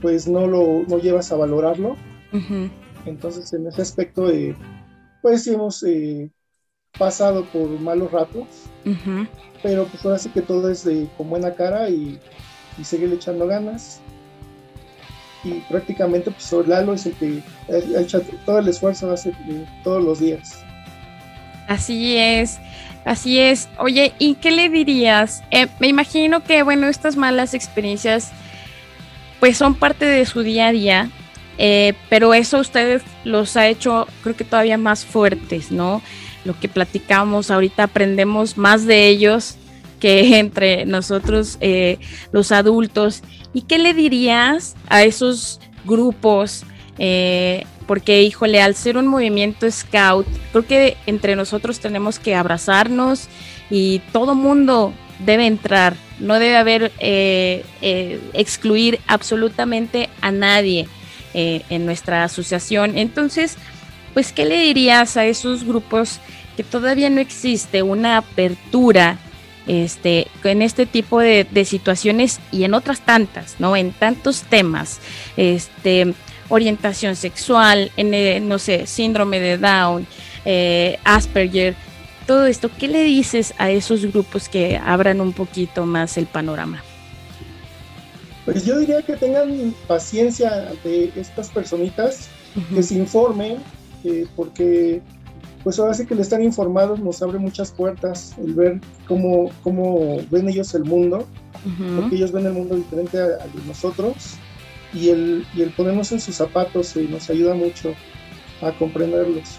pues 0.00 0.26
no 0.28 0.46
lo 0.46 0.82
no 0.88 0.98
llevas 0.98 1.32
a 1.32 1.36
valorarlo. 1.36 1.96
Entonces 3.06 3.52
en 3.52 3.66
ese 3.66 3.82
aspecto 3.82 4.30
eh, 4.30 4.56
pues 5.22 5.44
sí 5.44 5.54
hemos 5.54 5.82
eh, 5.84 6.30
pasado 6.98 7.44
por 7.46 7.68
malos 7.80 8.10
ratos, 8.12 8.46
pero 9.62 9.86
pues 9.86 10.04
ahora 10.04 10.18
sí 10.18 10.28
que 10.30 10.42
todo 10.42 10.70
es 10.70 10.84
de, 10.84 11.08
con 11.16 11.30
buena 11.30 11.54
cara 11.54 11.88
y, 11.88 12.20
y 12.78 12.84
seguir 12.84 13.12
echando 13.12 13.46
ganas. 13.46 14.00
Y 15.44 15.54
prácticamente 15.68 16.30
pues 16.30 16.68
Lalo 16.68 16.94
es 16.94 17.06
el 17.06 17.14
que 17.14 17.42
ha 17.96 18.00
hecho 18.00 18.20
todo 18.46 18.58
el 18.58 18.68
esfuerzo 18.68 19.10
hace 19.10 19.32
todos 19.82 20.02
los 20.04 20.20
días. 20.20 20.64
Así 21.68 22.16
es. 22.16 22.58
Así 23.04 23.38
es. 23.38 23.68
Oye, 23.78 24.12
¿y 24.18 24.34
qué 24.34 24.50
le 24.50 24.68
dirías? 24.68 25.42
Eh, 25.50 25.66
me 25.80 25.88
imagino 25.88 26.44
que, 26.44 26.62
bueno, 26.62 26.86
estas 26.86 27.16
malas 27.16 27.54
experiencias, 27.54 28.30
pues 29.40 29.56
son 29.56 29.74
parte 29.74 30.04
de 30.04 30.24
su 30.24 30.42
día 30.42 30.68
a 30.68 30.72
día, 30.72 31.10
eh, 31.58 31.94
pero 32.08 32.32
eso 32.32 32.58
ustedes 32.58 33.02
los 33.24 33.56
ha 33.56 33.66
hecho, 33.66 34.06
creo 34.22 34.36
que 34.36 34.44
todavía 34.44 34.78
más 34.78 35.04
fuertes, 35.04 35.72
¿no? 35.72 36.00
Lo 36.44 36.58
que 36.58 36.68
platicamos 36.68 37.50
ahorita, 37.50 37.84
aprendemos 37.84 38.56
más 38.56 38.86
de 38.86 39.08
ellos 39.08 39.56
que 39.98 40.38
entre 40.38 40.86
nosotros, 40.86 41.58
eh, 41.60 41.98
los 42.30 42.52
adultos. 42.52 43.22
¿Y 43.52 43.62
qué 43.62 43.78
le 43.78 43.94
dirías 43.94 44.76
a 44.88 45.02
esos 45.02 45.60
grupos? 45.84 46.64
Porque 47.86 48.22
híjole, 48.22 48.60
al 48.60 48.74
ser 48.74 48.96
un 48.96 49.06
movimiento 49.06 49.70
scout, 49.70 50.26
creo 50.52 50.66
que 50.66 50.96
entre 51.06 51.36
nosotros 51.36 51.80
tenemos 51.80 52.18
que 52.18 52.34
abrazarnos 52.34 53.28
y 53.70 54.00
todo 54.12 54.34
mundo 54.34 54.92
debe 55.18 55.46
entrar, 55.46 55.94
no 56.18 56.38
debe 56.38 56.56
haber 56.56 56.92
eh, 56.98 57.64
eh, 57.80 58.20
excluir 58.32 59.00
absolutamente 59.06 60.08
a 60.20 60.30
nadie 60.30 60.88
eh, 61.34 61.62
en 61.70 61.86
nuestra 61.86 62.24
asociación. 62.24 62.98
Entonces, 62.98 63.56
pues, 64.14 64.32
¿qué 64.32 64.44
le 64.44 64.58
dirías 64.60 65.16
a 65.16 65.24
esos 65.24 65.64
grupos 65.64 66.20
que 66.56 66.64
todavía 66.64 67.08
no 67.10 67.20
existe 67.20 67.82
una 67.82 68.18
apertura 68.18 69.18
este, 69.66 70.26
en 70.44 70.60
este 70.60 70.86
tipo 70.86 71.20
de, 71.20 71.46
de 71.50 71.64
situaciones 71.64 72.40
y 72.50 72.64
en 72.64 72.74
otras 72.74 73.00
tantas, 73.00 73.56
¿no? 73.58 73.76
En 73.76 73.92
tantos 73.92 74.42
temas, 74.42 75.00
este, 75.36 76.14
orientación 76.52 77.16
sexual, 77.16 77.90
en, 77.96 78.12
eh, 78.12 78.38
no 78.40 78.58
sé, 78.58 78.86
síndrome 78.86 79.40
de 79.40 79.56
Down, 79.56 80.06
eh, 80.44 80.98
Asperger, 81.02 81.74
todo 82.26 82.44
esto, 82.46 82.70
¿qué 82.78 82.88
le 82.88 83.02
dices 83.04 83.54
a 83.56 83.70
esos 83.70 84.02
grupos 84.12 84.50
que 84.50 84.76
abran 84.76 85.20
un 85.22 85.32
poquito 85.32 85.86
más 85.86 86.18
el 86.18 86.26
panorama? 86.26 86.82
Pues 88.44 88.66
yo 88.66 88.78
diría 88.78 89.00
que 89.02 89.16
tengan 89.16 89.74
paciencia 89.86 90.68
ante 90.70 91.18
estas 91.18 91.48
personitas, 91.48 92.28
que 92.74 92.82
se 92.82 92.96
informen, 92.96 93.56
eh, 94.04 94.26
porque 94.36 95.00
pues 95.64 95.78
ahora 95.78 95.94
sí 95.94 96.04
que 96.04 96.12
el 96.12 96.20
estar 96.20 96.42
informados 96.42 97.00
nos 97.00 97.22
abre 97.22 97.38
muchas 97.38 97.70
puertas, 97.70 98.34
el 98.38 98.52
ver 98.52 98.80
cómo, 99.08 99.50
cómo 99.62 100.18
ven 100.30 100.48
ellos 100.48 100.74
el 100.74 100.84
mundo, 100.84 101.26
porque 101.96 102.16
ellos 102.16 102.32
ven 102.32 102.46
el 102.46 102.52
mundo 102.52 102.74
diferente 102.74 103.18
al 103.18 103.52
de 103.52 103.64
nosotros, 103.66 104.36
y 104.94 105.08
el, 105.08 105.46
y 105.54 105.62
el 105.62 105.70
ponernos 105.70 106.12
en 106.12 106.20
sus 106.20 106.36
zapatos 106.36 106.96
eh, 106.96 107.06
nos 107.08 107.30
ayuda 107.30 107.54
mucho 107.54 107.94
a 108.60 108.72
comprenderlos. 108.72 109.58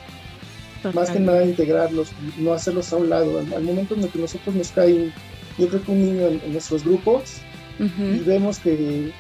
Más 0.93 1.09
que 1.09 1.19
nada 1.19 1.45
integrarlos, 1.45 2.11
no 2.37 2.53
hacerlos 2.53 2.91
a 2.91 2.97
un 2.97 3.09
lado. 3.09 3.39
Al, 3.39 3.63
momento 3.63 3.95
en 3.95 4.03
el 4.03 4.09
que 4.09 4.19
nosotros 4.19 4.53
nos 4.53 4.69
cae, 4.71 5.13
yo 5.57 5.67
creo 5.69 5.81
que 5.81 5.91
un 5.91 6.01
niño 6.01 6.27
en, 6.27 6.51
nuestros 6.51 6.83
grupos, 6.83 7.37
y 7.79 8.19
vemos 8.19 8.59
que 8.59 9.11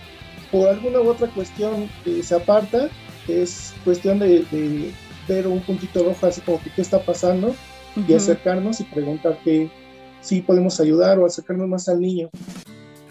por 0.51 0.69
alguna 0.69 0.99
u 0.99 1.09
otra 1.09 1.27
cuestión 1.27 1.89
eh, 2.05 2.21
se 2.21 2.35
aparta, 2.35 2.89
es 3.27 3.73
cuestión 3.83 4.19
de, 4.19 4.45
ver 5.27 5.47
un 5.47 5.61
puntito 5.61 6.03
rojo 6.03 6.27
así 6.27 6.41
como 6.41 6.61
que 6.61 6.69
qué 6.69 6.81
está 6.81 7.03
pasando 7.03 7.55
y 8.07 8.13
acercarnos 8.13 8.81
y 8.81 8.83
preguntar 8.83 9.39
que 9.43 9.71
si 10.21 10.41
podemos 10.41 10.79
ayudar 10.79 11.17
o 11.19 11.25
acercarnos 11.25 11.67
más 11.67 11.87
al 11.87 12.01
niño. 12.01 12.29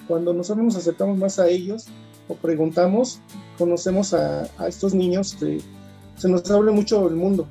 Cuando 0.06 0.34
nosotros 0.34 0.64
nos 0.64 0.76
acercamos 0.76 1.16
más 1.16 1.38
a 1.38 1.48
ellos 1.48 1.86
o 2.32 2.36
preguntamos, 2.36 3.20
conocemos 3.58 4.14
a, 4.14 4.48
estos 4.66 4.94
niños 4.94 5.36
que 5.38 5.60
se 6.16 6.28
nos 6.28 6.48
abre 6.50 6.72
mucho 6.72 7.08
el 7.08 7.16
mundo, 7.16 7.46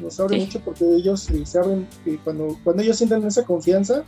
nos 0.00 0.18
abre 0.20 0.38
mucho 0.38 0.60
porque 0.60 0.84
ellos 0.84 1.28
eh, 1.30 1.44
se 1.44 1.58
abren, 1.58 1.86
eh, 2.06 2.18
cuando, 2.24 2.56
cuando 2.64 2.82
ellos 2.82 2.96
sienten 2.96 3.24
esa 3.26 3.44
confianza, 3.44 4.04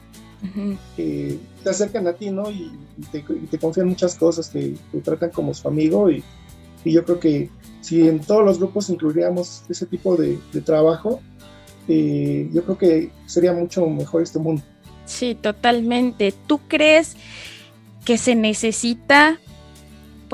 te 0.96 1.38
acercan 1.68 2.06
a 2.06 2.12
ti, 2.12 2.30
¿no? 2.30 2.50
Y, 2.50 2.70
te, 3.10 3.58
confían 3.58 3.88
muchas 3.88 4.14
cosas, 4.14 4.50
te, 4.50 4.74
te, 4.92 5.00
tratan 5.00 5.30
como 5.30 5.52
su 5.52 5.66
amigo 5.66 6.10
y, 6.10 6.22
y 6.84 6.92
yo 6.92 7.04
creo 7.04 7.18
que 7.18 7.50
si 7.84 8.08
en 8.08 8.20
todos 8.20 8.44
los 8.44 8.58
grupos 8.58 8.88
incluiríamos 8.88 9.62
ese 9.68 9.84
tipo 9.84 10.16
de, 10.16 10.38
trabajo, 10.64 11.20
eh, 11.86 12.48
yo 12.50 12.64
creo 12.64 12.78
que 12.78 13.10
sería 13.26 13.52
mucho 13.52 13.86
mejor 13.86 14.22
este 14.22 14.38
mundo. 14.38 14.62
Sí, 15.04 15.34
totalmente. 15.34 16.32
¿Tú 16.46 16.60
crees 16.66 17.16
que 18.06 18.16
se 18.16 18.34
necesita, 18.36 19.38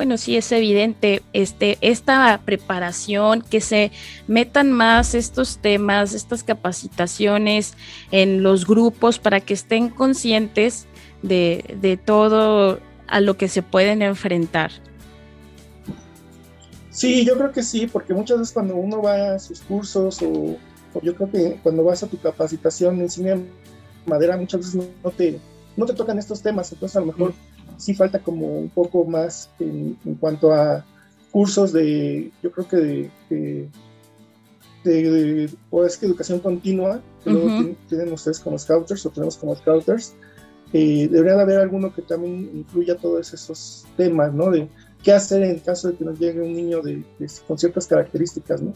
bueno, 0.01 0.17
sí 0.17 0.35
es 0.35 0.51
evidente, 0.51 1.21
este, 1.35 1.77
esta 1.83 2.41
preparación, 2.43 3.43
que 3.43 3.61
se 3.61 3.93
metan 4.27 4.73
más 4.73 5.15
estos 5.15 5.59
temas, 5.59 6.15
estas 6.15 6.43
capacitaciones 6.43 7.75
en 8.11 8.43
los 8.43 8.67
grupos 8.67 9.19
para 9.19 9.41
que 9.41 9.53
estén 9.53 9.91
conscientes 9.91 10.87
de, 11.21 11.77
de 11.83 11.99
todo 11.99 12.81
a 13.09 13.21
lo 13.21 13.37
que 13.37 13.49
se 13.49 13.61
pueden 13.61 14.01
enfrentar? 14.01 14.71
Sí, 16.89 17.27
yo 17.27 17.37
creo 17.37 17.53
que 17.53 17.63
sí, 17.63 17.87
porque 17.87 18.15
muchas 18.15 18.39
veces 18.39 18.55
cuando 18.55 18.77
uno 18.77 19.03
va 19.03 19.35
a 19.35 19.39
sus 19.39 19.61
cursos 19.61 20.23
o, 20.23 20.57
yo 21.03 21.15
creo 21.15 21.31
que 21.31 21.61
cuando 21.63 21.85
vas 21.85 22.03
a 22.03 22.07
tu 22.07 22.17
capacitación 22.17 23.03
en 23.03 23.11
cine 23.11 23.39
madera 24.07 24.39
muchas 24.39 24.61
veces 24.61 24.89
no, 25.05 25.11
te, 25.11 25.39
no 25.77 25.85
te 25.85 25.93
tocan 25.93 26.19
estos 26.19 26.41
temas, 26.41 26.73
entonces 26.73 26.97
a 26.97 27.01
lo 27.01 27.07
mejor 27.09 27.35
sí 27.81 27.95
falta 27.95 28.21
como 28.21 28.47
un 28.59 28.69
poco 28.71 29.05
más 29.05 29.51
en, 29.59 29.97
cuanto 30.21 30.53
a 30.53 30.85
cursos 31.31 31.73
de, 31.73 32.31
yo 32.43 32.51
creo 32.51 32.69
que 32.69 32.77
de, 32.77 33.69
de, 34.85 35.51
o 35.71 35.85
es 35.85 35.97
que 35.97 36.07
educación 36.07 36.41
continua, 36.41 37.01
que 37.23 37.31
luego 37.31 37.75
tienen, 37.89 38.13
ustedes 38.13 38.41
como 38.41 38.59
scouters 38.59 39.05
o 39.07 39.11
tenemos 39.11 39.37
como 39.37 39.55
scouters, 39.55 40.15
eh, 40.73 41.09
debería 41.11 41.37
de 41.37 41.43
haber 41.43 41.59
alguno 41.59 41.93
que 41.95 42.03
también 42.03 42.51
incluya 42.55 42.97
todos 42.97 43.33
esos 43.33 43.87
temas, 43.97 44.33
¿no? 44.33 44.51
De, 44.51 44.69
qué 45.03 45.13
hacer 45.13 45.43
en 45.43 45.59
caso 45.61 45.89
de 45.89 45.97
que 45.97 46.05
nos 46.05 46.19
llegue 46.19 46.41
un 46.41 46.53
niño 46.53 46.83
de, 46.83 47.03
con 47.47 47.59
ciertas 47.59 47.87
características, 47.87 48.63
¿no? 48.63 48.73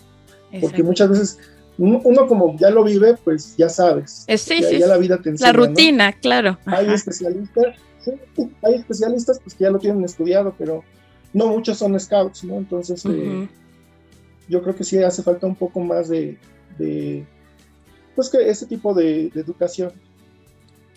Porque 0.60 0.82
muchas 0.82 1.08
veces 1.10 1.38
uno, 1.76 2.26
como 2.28 2.56
ya 2.56 2.70
lo 2.70 2.84
vive, 2.84 3.16
pues 3.24 3.56
ya 3.56 3.68
sabes. 3.68 4.24
Sí, 4.28 4.60
ya, 4.60 4.68
sí, 4.68 4.78
la 4.78 4.96
vida 4.96 5.20
te 5.20 5.30
enseña, 5.30 5.52
La 5.52 5.58
rutina, 5.58 6.12
claro. 6.12 6.58
Hay 6.66 6.92
especialistas, 6.92 7.76
hay 8.62 8.74
especialistas 8.74 9.40
pues 9.40 9.54
que 9.54 9.64
ya 9.64 9.70
lo 9.70 9.78
tienen 9.78 10.04
estudiado, 10.04 10.54
pero 10.58 10.84
no 11.32 11.48
muchos 11.48 11.78
son 11.78 11.98
scouts, 11.98 12.44
¿no? 12.44 12.56
Entonces, 12.56 13.04
eh, 13.06 13.48
yo 14.48 14.62
creo 14.62 14.74
que 14.74 14.84
sí 14.84 15.02
hace 15.02 15.22
falta 15.22 15.46
un 15.46 15.56
poco 15.56 15.80
más 15.80 16.08
de, 16.08 16.38
pues 18.14 18.30
que 18.30 18.48
ese 18.48 18.66
tipo 18.66 18.94
de, 18.94 19.30
de 19.30 19.40
educación. 19.40 19.92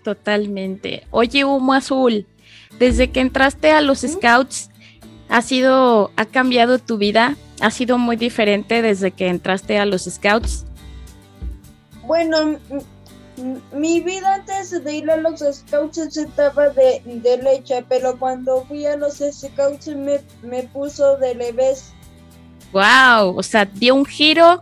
Totalmente. 0.04 1.04
Oye, 1.12 1.44
Humo 1.44 1.74
Azul, 1.74 2.26
desde 2.80 3.12
que 3.12 3.20
entraste 3.20 3.72
a 3.72 3.82
los 3.82 4.00
scouts, 4.00 4.70
ha 5.30 5.42
sido, 5.42 6.12
ha 6.16 6.26
cambiado 6.26 6.80
tu 6.80 6.98
vida, 6.98 7.36
ha 7.60 7.72
sido 7.72 7.98
muy 7.98 8.16
diferente 8.16 8.82
desde 8.82 9.12
que 9.12 9.28
entraste 9.28 9.78
a 9.78 9.86
los 9.86 10.04
Scouts. 10.04 10.66
Bueno, 12.06 12.58
mi 13.74 14.02
vida 14.02 14.36
antes 14.36 14.72
de 14.84 14.96
ir 14.96 15.10
a 15.10 15.18
los 15.18 15.40
Scouts 15.40 15.98
estaba 16.18 16.70
de, 16.70 17.02
de 17.06 17.38
leche, 17.38 17.84
pero 17.88 18.18
cuando 18.18 18.66
fui 18.66 18.86
a 18.86 18.96
los 18.98 19.18
Scouts 19.18 19.88
me, 19.88 20.20
me 20.42 20.64
puso 20.64 21.18
de 21.18 21.36
leves. 21.36 21.94
Wow, 22.72 23.38
o 23.38 23.44
sea, 23.44 23.66
dio 23.66 23.96
un 23.96 24.06
giro 24.06 24.62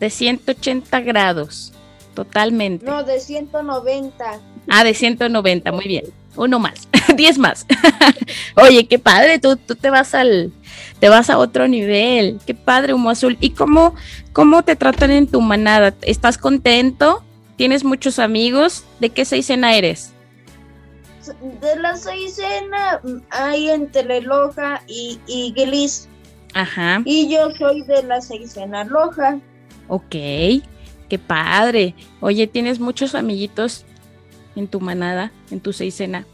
de 0.00 0.10
180 0.10 1.00
grados, 1.00 1.72
totalmente. 2.14 2.84
No, 2.84 3.04
de 3.04 3.20
190. 3.20 4.40
Ah, 4.68 4.84
de 4.84 4.94
190, 4.94 5.72
muy 5.72 5.86
bien 5.86 6.04
uno 6.36 6.58
más, 6.58 6.88
diez 7.16 7.38
más. 7.38 7.66
Oye, 8.56 8.86
qué 8.86 8.98
padre, 8.98 9.38
tú, 9.38 9.56
tú 9.56 9.74
te 9.74 9.90
vas 9.90 10.14
al, 10.14 10.52
te 11.00 11.08
vas 11.08 11.30
a 11.30 11.38
otro 11.38 11.68
nivel, 11.68 12.38
qué 12.46 12.54
padre, 12.54 12.94
humo 12.94 13.10
azul. 13.10 13.36
¿Y 13.40 13.50
cómo, 13.50 13.94
cómo 14.32 14.62
te 14.62 14.76
tratan 14.76 15.10
en 15.10 15.26
tu 15.26 15.40
manada? 15.40 15.94
¿Estás 16.02 16.38
contento? 16.38 17.22
¿Tienes 17.56 17.84
muchos 17.84 18.18
amigos? 18.18 18.84
¿De 19.00 19.10
qué 19.10 19.24
seisena 19.24 19.74
eres? 19.74 20.12
De 21.60 21.76
la 21.76 21.96
seisena 21.96 23.00
hay 23.30 23.70
entre 23.70 24.20
Loja 24.20 24.82
y, 24.86 25.18
y 25.26 25.52
Glis. 25.52 26.08
Ajá. 26.54 27.02
Y 27.04 27.28
yo 27.28 27.50
soy 27.58 27.82
de 27.82 28.02
la 28.04 28.20
seisena 28.20 28.84
Loja. 28.84 29.40
Ok, 29.88 30.10
qué 30.10 31.18
padre. 31.26 31.94
Oye, 32.20 32.46
¿tienes 32.46 32.78
muchos 32.78 33.14
amiguitos 33.14 33.84
en 34.54 34.68
tu 34.68 34.80
manada, 34.80 35.32
en 35.50 35.60
tu 35.60 35.72
seisena? 35.72 36.26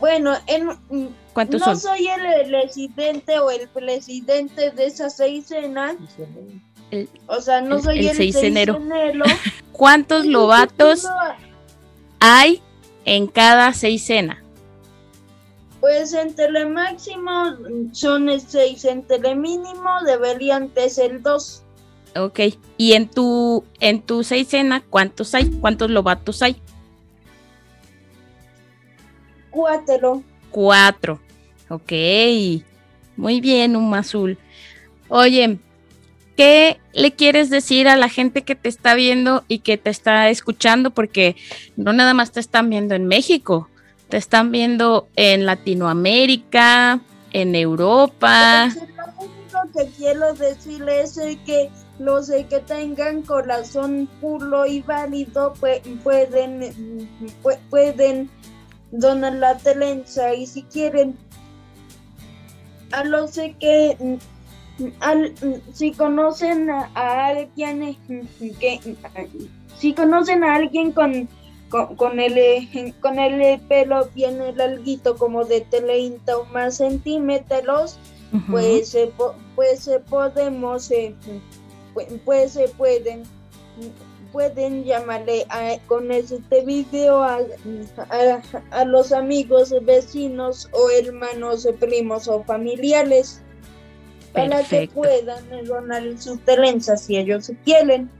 Bueno, 0.00 0.34
en, 0.48 0.66
no 0.66 1.76
soy 1.76 2.08
el 2.08 2.48
presidente 2.48 3.38
o 3.38 3.50
el 3.50 3.68
presidente 3.68 4.72
de 4.72 4.86
esa 4.86 5.08
seisena. 5.10 5.96
o 7.26 7.40
sea, 7.40 7.60
no 7.60 7.80
soy 7.80 8.00
el, 8.00 8.08
el 8.08 8.16
seisenero. 8.16 8.80
¿Cuántos 9.82 10.26
lobatos 10.26 11.08
hay 12.20 12.62
en 13.04 13.26
cada 13.26 13.72
seisena? 13.72 14.40
Pues 15.80 16.14
entre 16.14 16.44
el 16.44 16.70
máximo 16.70 17.32
son 17.90 18.28
el 18.28 18.40
seis, 18.40 18.84
entre 18.84 19.16
el 19.16 19.34
mínimo 19.34 19.90
deberían 20.06 20.70
ser 20.88 21.20
dos. 21.20 21.64
Ok, 22.14 22.38
y 22.76 22.92
en 22.92 23.08
tu 23.08 23.64
en 23.80 24.02
tu 24.02 24.22
seisena, 24.22 24.84
¿cuántos 24.88 25.34
hay? 25.34 25.50
¿Cuántos 25.50 25.90
lobatos 25.90 26.42
hay? 26.42 26.62
Cuatro. 29.50 30.22
Cuatro. 30.52 31.20
Ok. 31.68 31.92
Muy 33.16 33.40
bien, 33.40 33.74
un 33.74 33.92
azul. 33.94 34.38
Oye, 35.08 35.58
¿qué 36.36 36.80
le 36.92 37.12
quieres 37.12 37.50
decir 37.50 37.88
a 37.88 37.96
la 37.96 38.08
gente 38.08 38.42
que 38.42 38.54
te 38.54 38.68
está 38.68 38.94
viendo 38.94 39.44
y 39.48 39.60
que 39.60 39.78
te 39.78 39.90
está 39.90 40.28
escuchando? 40.30 40.90
Porque 40.90 41.36
no 41.76 41.92
nada 41.92 42.14
más 42.14 42.32
te 42.32 42.40
están 42.40 42.70
viendo 42.70 42.94
en 42.94 43.06
México, 43.06 43.68
te 44.08 44.16
están 44.16 44.50
viendo 44.50 45.08
en 45.16 45.46
Latinoamérica, 45.46 47.00
en 47.32 47.54
Europa. 47.54 48.68
Lo 48.68 49.24
único 49.24 49.78
que 49.78 49.90
quiero 49.96 50.34
decirles 50.34 51.16
es 51.16 51.36
que 51.46 51.70
los 51.98 52.30
que 52.30 52.60
tengan 52.66 53.22
corazón 53.22 54.08
puro 54.20 54.66
y 54.66 54.80
válido 54.80 55.52
pueden, 55.54 57.08
pueden 57.70 58.30
donan 58.90 59.40
la 59.40 59.56
telenza 59.56 60.34
y 60.34 60.46
si 60.46 60.62
quieren 60.64 61.16
a 62.92 63.04
los 63.04 63.32
que 63.32 64.18
al, 65.00 65.34
si 65.72 65.92
conocen 65.92 66.70
a, 66.70 66.90
alguien 66.94 67.96
que 68.60 68.80
si 69.78 69.92
conocen 69.94 70.44
a 70.44 70.54
alguien 70.56 70.92
con 70.92 71.28
con, 71.68 71.96
con 71.96 72.20
el, 72.20 72.36
eh, 72.36 72.94
con 73.00 73.18
el 73.18 73.58
pelo 73.62 74.06
bien 74.14 74.38
larguito 74.58 75.16
como 75.16 75.44
de 75.46 75.62
30 75.62 76.36
o 76.36 76.44
más 76.52 76.76
centímetros, 76.76 77.98
pues, 78.50 78.94
eh, 78.94 79.10
po- 79.16 79.34
pues 79.56 79.88
eh, 79.88 80.00
podemos, 80.08 80.90
eh, 80.90 81.14
pu- 81.94 82.20
pues 82.26 82.52
se 82.52 82.68
pueden, 82.68 83.22
pueden 84.32 84.84
llamarle 84.84 85.46
a- 85.48 85.78
con 85.86 86.10
este 86.12 86.62
video 86.64 87.22
a, 87.22 87.38
a- 88.10 88.42
a 88.70 88.84
los 88.84 89.12
amigos, 89.12 89.74
vecinos 89.82 90.68
o 90.72 90.90
hermanos, 90.90 91.66
primos 91.80 92.28
o 92.28 92.42
familiares 92.44 93.40
para 94.32 94.62
que 94.64 94.88
puedan 94.92 95.44
donar 95.66 96.02
sus 96.18 96.40
trenzas 96.44 97.02
si 97.04 97.16
ellos 97.16 97.50
quieren. 97.64 98.10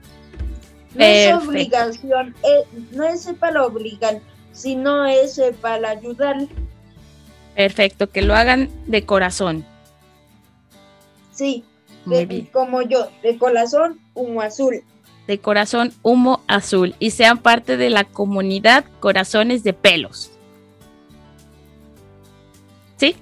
No 0.95 1.05
es 1.05 1.33
obligación, 1.35 2.35
eh, 2.43 2.65
no 2.91 3.05
es 3.05 3.27
para 3.41 3.65
obligar, 3.65 4.21
sino 4.53 5.07
es 5.07 5.39
eh, 5.39 5.55
para 5.59 5.91
ayudar. 5.91 6.37
Perfecto, 7.57 8.11
que 8.11 8.21
lo 8.23 8.35
hagan 8.35 8.69
de 8.87 9.05
corazón. 9.07 9.65
Sí, 11.33 11.65
Muy 12.05 12.17
de- 12.19 12.27
bien. 12.27 12.47
como 12.53 12.83
yo, 12.83 13.09
de 13.23 13.39
corazón, 13.39 13.99
humo 14.15 14.43
azul. 14.43 14.83
De 15.27 15.39
corazón 15.39 15.95
humo 16.03 16.43
azul 16.47 16.95
y 16.99 17.13
sean 17.13 17.39
parte 17.39 17.77
de 17.77 17.89
la 17.91 18.05
comunidad 18.05 18.85
Corazones 19.01 19.63
de 19.63 19.73
Pelos. 19.73 20.31
¿Sí? 22.97 23.17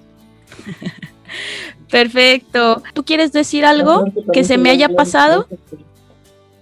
Perfecto. 1.90 2.82
¿Tú 2.94 3.04
quieres 3.04 3.32
decir 3.32 3.64
algo 3.64 4.04
que 4.32 4.44
se 4.44 4.58
me 4.58 4.70
haya 4.70 4.88
pasado? 4.88 5.46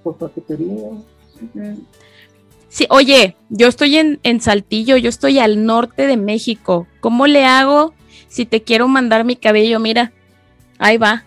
Por 0.02 0.16
paquetería. 0.16 0.90
Sí, 2.68 2.86
oye, 2.90 3.36
yo 3.48 3.68
estoy 3.68 3.96
en, 3.96 4.20
en 4.22 4.40
Saltillo, 4.40 4.96
yo 4.96 5.08
estoy 5.08 5.38
al 5.38 5.64
norte 5.64 6.06
de 6.06 6.16
México. 6.16 6.86
¿Cómo 7.00 7.26
le 7.26 7.44
hago 7.44 7.94
si 8.28 8.46
te 8.46 8.62
quiero 8.62 8.88
mandar 8.88 9.24
mi 9.24 9.36
cabello? 9.36 9.80
Mira, 9.80 10.12
ahí 10.78 10.98
va. 10.98 11.24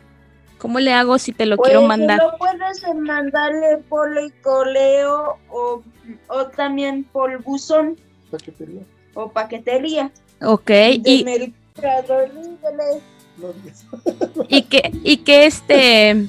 ¿Cómo 0.58 0.80
le 0.80 0.94
hago 0.94 1.18
si 1.18 1.34
te 1.34 1.48
lo 1.48 1.58
quiero 1.58 1.82
mandar? 1.82 2.20
Lo 2.20 2.38
puedes 2.38 2.84
mandarle 2.96 3.78
por 3.90 4.16
el 4.16 4.32
correo 4.42 5.40
o, 5.50 5.82
o 6.28 6.46
también 6.56 7.04
por 7.04 7.42
buzón 7.42 7.98
Paquetería. 8.30 8.82
o 9.16 9.32
paquetería. 9.32 10.12
Ok, 10.40 10.68
de 10.68 11.02
y, 11.04 11.24
Mercado 11.24 12.28
Libre. 12.28 13.02
No 13.42 13.54
digas. 13.54 13.86
y 14.50 14.62
que, 14.64 14.92
y 15.04 15.18
que 15.18 15.46
este, 15.46 16.28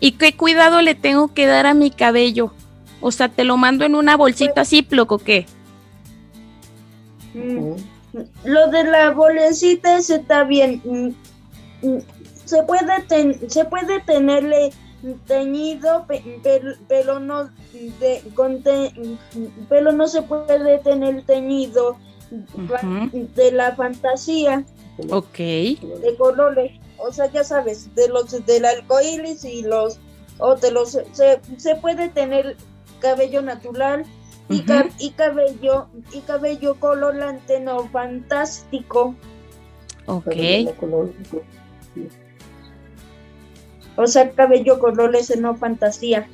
y 0.00 0.12
qué 0.12 0.36
cuidado 0.36 0.82
le 0.82 0.94
tengo 0.94 1.32
que 1.34 1.46
dar 1.46 1.66
a 1.66 1.74
mi 1.74 1.90
cabello. 1.90 2.52
O 3.00 3.10
sea, 3.12 3.28
te 3.28 3.44
lo 3.44 3.56
mando 3.56 3.84
en 3.84 3.94
una 3.94 4.16
bolsita 4.16 4.64
Ziploc 4.64 5.12
o 5.12 5.18
qué? 5.18 5.46
Mm. 7.34 7.72
Lo 8.44 8.68
de 8.70 8.84
la 8.84 9.10
bolecita 9.10 9.98
ese 9.98 10.16
está 10.16 10.44
bien. 10.44 10.80
Mm, 10.84 11.86
mm, 11.86 11.98
Se 12.46 12.62
puede, 12.62 13.02
ten- 13.08 13.50
se 13.50 13.64
puede 13.64 14.00
tenerle 14.00 14.72
teñido, 15.26 16.06
pero 16.88 17.20
no 17.20 17.50
de, 18.00 18.22
con 18.34 18.62
te- 18.62 18.92
pero 19.68 19.92
no 19.92 20.06
se 20.06 20.22
puede 20.22 20.78
tener 20.78 21.22
teñido 21.22 21.96
de 23.36 23.52
la 23.52 23.74
fantasía 23.76 24.64
Ok, 25.10 25.36
de 25.36 26.14
colores. 26.18 26.72
O 26.98 27.12
sea, 27.12 27.30
ya 27.30 27.44
sabes, 27.44 27.94
de 27.94 28.08
los 28.08 28.44
del 28.46 28.64
arcoíris 28.64 29.44
y 29.44 29.62
los 29.62 29.98
o 30.38 30.54
de 30.54 30.70
los 30.70 30.90
se, 30.90 31.40
se 31.56 31.74
puede 31.76 32.08
tener 32.08 32.56
cabello 33.00 33.42
natural 33.42 34.04
y, 34.48 34.60
ca- 34.62 34.88
y 34.98 35.10
cabello 35.10 35.88
y 36.12 36.20
cabello 36.20 36.76
colorante 36.80 37.60
no 37.60 37.88
fantástico. 37.88 39.14
ok, 40.06 40.24
color. 40.78 41.12
O 43.96 44.06
sea, 44.06 44.30
cabello 44.30 44.78
colores 44.78 45.34
no 45.38 45.56
fantasía. 45.56 46.28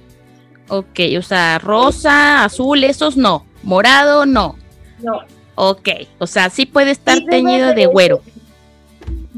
ok. 0.68 1.00
O 1.18 1.22
sea, 1.22 1.58
rosa, 1.58 2.44
azul, 2.44 2.84
esos 2.84 3.16
no. 3.16 3.46
Morado, 3.62 4.26
no. 4.26 4.56
No. 5.00 5.20
Ok, 5.54 5.88
o 6.18 6.26
sea, 6.26 6.50
sí 6.50 6.66
puede 6.66 6.90
estar 6.92 7.18
teñido 7.28 7.68
de- 7.68 7.74
de 7.74 7.86
güero. 7.86 8.20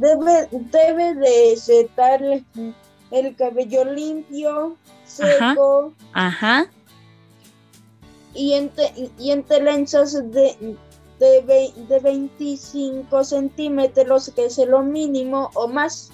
Debe, 0.04 0.48
debe 0.52 1.14
de 1.14 1.52
estar 1.54 2.20
el 3.10 3.36
cabello 3.36 3.84
limpio, 3.86 4.76
seco 5.06 5.92
Ajá, 6.12 6.66
y 8.34 8.52
en, 8.52 8.68
te- 8.68 8.92
y 9.18 9.30
en 9.30 9.44
trenzas 9.44 10.12
de, 10.30 10.76
de, 11.20 11.40
ve- 11.46 11.72
de 11.88 11.98
25 12.00 13.24
centímetros, 13.24 14.30
que 14.34 14.44
es 14.46 14.58
lo 14.58 14.82
mínimo 14.82 15.50
o 15.54 15.68
más. 15.68 16.10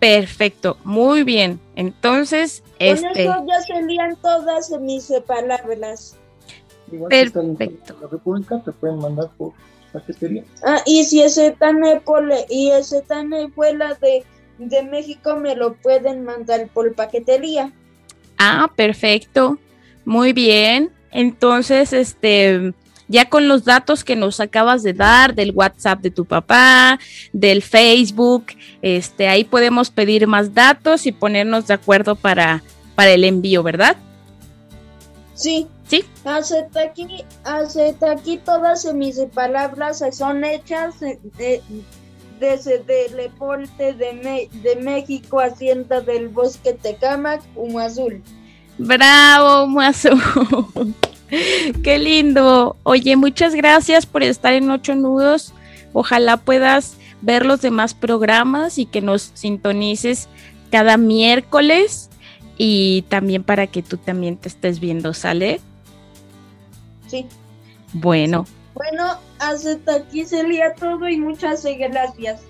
perfecto, 0.00 0.76
muy 0.84 1.22
bien. 1.22 1.60
Entonces, 1.76 2.62
Con 2.78 2.88
este, 2.88 3.22
eso 3.24 3.44
ya 3.46 3.60
serían 3.62 4.16
todas 4.16 4.70
mis 4.80 5.12
palabras. 5.26 6.16
Igual 6.90 7.12
si 7.12 7.18
están 7.18 7.44
en 7.46 7.56
Perfecto. 7.56 7.96
la 8.00 8.08
República, 8.08 8.60
te 8.64 8.72
pueden 8.72 8.98
mandar 8.98 9.30
por 9.36 9.52
paquetería. 9.94 10.44
Ah, 10.66 10.82
y 10.84 11.04
si 11.04 11.22
ese 11.22 11.52
tan 11.52 11.80
por, 12.04 12.28
y 12.50 12.70
ese 12.70 13.00
tan 13.00 13.30
fuera 13.52 13.94
de, 13.94 14.24
de 14.58 14.82
México, 14.82 15.36
me 15.36 15.54
lo 15.56 15.74
pueden 15.74 16.24
mandar 16.24 16.68
por 16.68 16.94
paquetería. 16.94 17.72
ah, 18.38 18.70
perfecto, 18.76 19.58
muy 20.04 20.32
bien. 20.32 20.90
Entonces, 21.12 21.92
este, 21.92 22.74
ya 23.06 23.28
con 23.28 23.46
los 23.46 23.64
datos 23.64 24.02
que 24.02 24.16
nos 24.16 24.40
acabas 24.40 24.82
de 24.82 24.92
dar 24.92 25.34
del 25.34 25.52
WhatsApp 25.52 26.00
de 26.00 26.10
tu 26.10 26.24
papá, 26.24 26.98
del 27.32 27.62
Facebook, 27.62 28.46
este, 28.82 29.28
ahí 29.28 29.44
podemos 29.44 29.90
pedir 29.90 30.26
más 30.26 30.54
datos 30.54 31.06
y 31.06 31.12
ponernos 31.12 31.68
de 31.68 31.74
acuerdo 31.74 32.16
para, 32.16 32.62
para 32.96 33.12
el 33.12 33.22
envío, 33.22 33.62
¿verdad? 33.62 33.96
Sí. 35.34 35.68
Sí. 35.88 36.04
Hasta 36.24 36.80
aquí, 36.82 37.24
hasta 37.44 38.10
aquí 38.12 38.38
todas 38.38 38.84
mis 38.94 39.18
palabras 39.34 40.02
son 40.12 40.44
hechas 40.44 40.98
de, 41.00 41.18
de- 41.38 41.62
desde 42.40 43.06
el 43.06 43.16
deporte 43.16 43.92
de, 43.94 44.12
Me- 44.14 44.48
de 44.62 44.76
México, 44.76 45.40
Hacienda 45.40 46.00
del 46.00 46.28
Bosque 46.28 46.72
Tecámac, 46.72 47.42
Humo 47.54 47.78
Azul. 47.80 48.22
Bravo, 48.78 49.66
Mazo. 49.68 50.10
Qué 51.82 51.98
lindo. 51.98 52.76
Oye, 52.82 53.16
muchas 53.16 53.54
gracias 53.54 54.06
por 54.06 54.22
estar 54.22 54.52
en 54.52 54.70
Ocho 54.70 54.94
Nudos. 54.94 55.52
Ojalá 55.92 56.36
puedas 56.38 56.96
ver 57.22 57.46
los 57.46 57.60
demás 57.62 57.94
programas 57.94 58.78
y 58.78 58.86
que 58.86 59.00
nos 59.00 59.30
sintonices 59.34 60.28
cada 60.70 60.96
miércoles 60.96 62.10
y 62.58 63.02
también 63.08 63.42
para 63.44 63.66
que 63.68 63.82
tú 63.82 63.96
también 63.96 64.36
te 64.36 64.48
estés 64.48 64.80
viendo, 64.80 65.14
¿sale? 65.14 65.60
Sí. 67.14 67.26
Bueno, 67.92 68.44
Bueno, 68.74 69.18
hasta 69.38 69.94
aquí 69.94 70.24
sería 70.24 70.74
todo 70.74 71.08
y 71.08 71.16
muchas 71.16 71.64
gracias. 71.64 72.40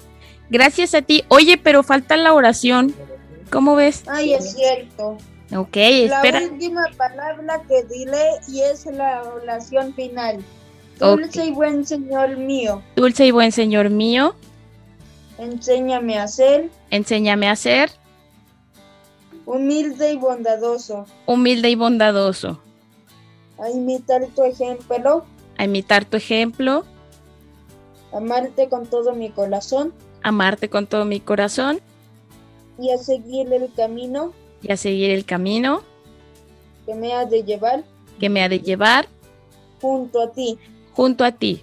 gracias 0.48 0.94
a 0.94 1.02
ti. 1.02 1.22
Oye, 1.28 1.58
pero 1.58 1.82
falta 1.82 2.16
la 2.16 2.32
oración. 2.32 2.94
¿Cómo 3.50 3.76
ves? 3.76 4.04
Ay, 4.06 4.32
es 4.32 4.54
cierto. 4.54 5.18
Ok, 5.54 5.76
La 5.76 6.16
espera. 6.16 6.40
última 6.50 6.84
palabra 6.96 7.60
que 7.68 7.84
diré 7.94 8.30
y 8.48 8.62
es 8.62 8.86
la 8.86 9.22
oración 9.22 9.92
final. 9.94 10.42
Dulce 10.98 11.44
y 11.46 11.50
buen 11.50 11.84
Señor 11.84 12.36
mío, 12.38 12.80
Dulce 12.96 13.26
y 13.26 13.30
buen 13.32 13.50
Señor 13.52 13.90
mío, 13.90 14.34
enséñame 15.38 16.18
a 16.20 16.28
ser 16.28 16.70
enséñame 16.90 17.48
a 17.48 17.56
ser 17.56 17.90
humilde 19.44 20.12
y 20.12 20.16
bondadoso, 20.16 21.04
humilde 21.26 21.68
y 21.70 21.74
bondadoso, 21.74 22.60
a 23.64 23.70
imitar 23.70 24.26
tu 24.34 24.44
ejemplo, 24.44 25.24
a 25.56 25.64
imitar 25.64 26.04
tu 26.04 26.16
ejemplo, 26.16 26.84
amarte 28.12 28.68
con 28.68 28.86
todo 28.86 29.14
mi 29.14 29.30
corazón 29.30 29.92
amarte 30.22 30.68
con 30.70 30.86
todo 30.86 31.04
mi 31.04 31.20
corazón 31.20 31.80
y 32.78 32.90
a 32.90 32.98
seguir 32.98 33.52
el 33.52 33.70
camino 33.74 34.32
y 34.62 34.72
a 34.72 34.76
seguir 34.76 35.10
el 35.10 35.24
camino 35.24 35.82
que 36.86 36.94
me 36.94 37.12
ha 37.12 37.24
de 37.26 37.44
llevar 37.44 37.84
que 38.18 38.28
me 38.28 38.42
ha 38.42 38.48
de 38.48 38.60
llevar 38.60 39.06
junto 39.80 40.22
a 40.22 40.32
ti. 40.32 40.58
junto 40.92 41.24
a 41.24 41.32
ti. 41.32 41.62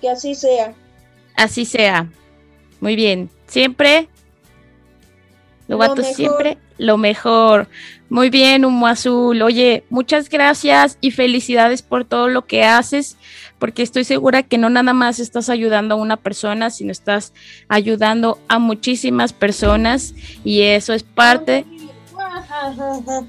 Que 0.00 0.10
así 0.10 0.34
sea. 0.34 0.74
Así 1.36 1.64
sea. 1.64 2.10
Muy 2.80 2.96
bien. 2.96 3.30
Siempre, 3.46 4.08
Lo 5.68 5.78
mejor. 5.78 6.04
siempre 6.04 6.58
lo 6.78 6.96
mejor. 6.96 7.68
Muy 8.10 8.30
bien, 8.30 8.64
Humo 8.64 8.86
Azul. 8.86 9.42
Oye, 9.42 9.84
muchas 9.90 10.30
gracias 10.30 10.96
y 11.00 11.10
felicidades 11.10 11.82
por 11.82 12.04
todo 12.04 12.28
lo 12.28 12.46
que 12.46 12.64
haces, 12.64 13.18
porque 13.58 13.82
estoy 13.82 14.04
segura 14.04 14.42
que 14.42 14.56
no 14.56 14.70
nada 14.70 14.94
más 14.94 15.18
estás 15.18 15.50
ayudando 15.50 15.94
a 15.94 15.98
una 15.98 16.16
persona, 16.16 16.70
sino 16.70 16.90
estás 16.90 17.34
ayudando 17.68 18.38
a 18.48 18.58
muchísimas 18.58 19.32
personas 19.32 20.14
y 20.42 20.62
eso 20.62 20.94
es 20.94 21.02
parte 21.02 21.66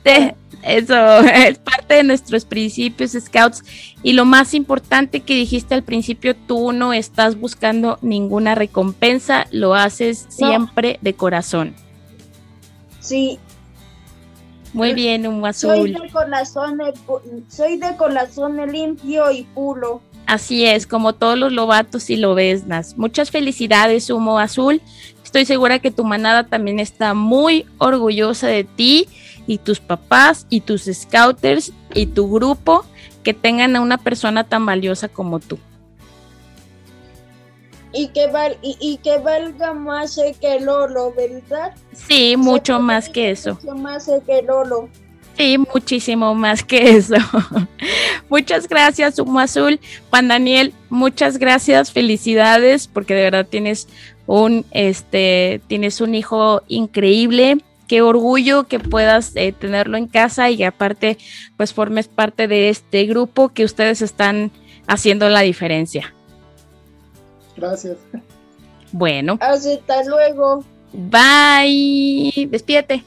de, 0.04 0.36
Eso 0.64 1.20
es 1.20 1.58
parte 1.58 1.96
de 1.96 2.04
nuestros 2.04 2.46
principios, 2.46 3.12
Scouts. 3.12 3.64
Y 4.04 4.14
lo 4.14 4.26
más 4.26 4.54
importante 4.54 5.22
que 5.22 5.36
dijiste 5.36 5.76
al 5.76 5.84
principio, 5.84 6.36
tú 6.36 6.72
no 6.72 6.94
estás 6.94 7.40
buscando 7.40 7.98
ninguna 8.02 8.56
recompensa, 8.56 9.48
lo 9.52 9.76
haces 9.76 10.26
siempre 10.30 11.00
de 11.02 11.14
corazón. 11.14 11.76
Sí, 13.00 13.40
Muy 14.74 14.94
bien, 14.94 15.26
un 15.28 15.42
soy 15.54 15.80
azul. 15.80 15.94
de 15.94 16.10
corazón, 16.12 16.78
pu- 17.08 17.22
soy 17.50 17.78
de 17.78 17.96
corazón 17.96 18.58
limpio 18.72 19.32
y 19.32 19.44
puro. 19.44 20.02
Así 20.26 20.66
es, 20.66 20.86
como 20.86 21.14
todos 21.14 21.38
los 21.40 21.52
lobatos 21.52 22.10
y 22.12 22.16
lobesnas. 22.16 22.96
Muchas 22.98 23.32
felicidades, 23.32 24.10
Humo 24.12 24.38
Azul. 24.38 24.80
Estoy 25.24 25.46
segura 25.46 25.80
que 25.80 25.90
tu 25.92 26.04
manada 26.04 26.44
también 26.44 26.80
está 26.80 27.14
muy 27.16 27.66
orgullosa 27.80 28.48
de 28.48 28.64
ti 28.64 29.08
y 29.48 29.58
tus 29.58 29.80
papás 29.80 30.46
y 30.50 30.62
tus 30.62 30.84
scouters 30.86 31.72
y 31.96 32.06
tu 32.06 32.30
grupo 32.32 32.86
que 33.24 33.34
tengan 33.34 33.76
a 33.76 33.82
una 33.82 33.98
persona 33.98 34.44
tan 34.44 34.66
valiosa 34.66 35.08
como 35.08 35.40
tú. 35.40 35.58
Y 37.92 38.10
que, 38.10 38.28
val 38.28 38.58
y, 38.62 38.78
y 38.80 38.98
que 38.98 39.18
valga 39.18 39.74
más 39.74 40.20
que 40.40 40.56
el 40.56 40.70
oro, 40.70 41.14
¿verdad? 41.16 41.74
Sí, 41.94 42.38
mucho 42.38 42.80
más 42.80 43.10
que 43.10 43.32
eso. 43.32 43.56
Mucho 43.56 43.76
más 43.76 44.12
que 44.26 44.40
el 44.40 44.50
oro. 44.50 44.90
Sí, 45.40 45.58
muchísimo 45.58 46.36
más 46.36 46.66
que 46.66 46.98
eso. 46.98 47.16
muchas 48.30 48.68
gracias, 48.68 49.18
Humo 49.20 49.40
Azul. 49.40 49.80
Juan 50.10 50.28
Daniel, 50.28 50.74
muchas 50.90 51.38
gracias, 51.38 51.94
felicidades, 51.94 52.90
porque 52.90 53.14
de 53.14 53.24
verdad 53.24 53.48
tienes 53.50 53.88
un, 54.26 54.66
este, 54.72 55.62
tienes 55.68 56.02
un 56.02 56.14
hijo 56.14 56.62
increíble. 56.68 57.58
Qué 57.88 58.02
orgullo 58.02 58.66
que 58.68 58.80
puedas 58.80 59.32
eh, 59.36 59.54
tenerlo 59.54 59.96
en 59.96 60.08
casa 60.08 60.50
y 60.50 60.62
aparte, 60.64 61.18
pues 61.56 61.74
formes 61.74 62.10
parte 62.10 62.50
de 62.50 62.68
este 62.68 63.06
grupo 63.06 63.48
que 63.48 63.64
ustedes 63.64 64.02
están 64.02 64.52
haciendo 64.88 65.30
la 65.30 65.40
diferencia. 65.40 66.14
Gracias. 67.60 67.98
Bueno, 68.92 69.38
Hasta 69.42 70.04
luego. 70.06 70.64
bye. 70.94 72.48
Despídete. 72.50 73.04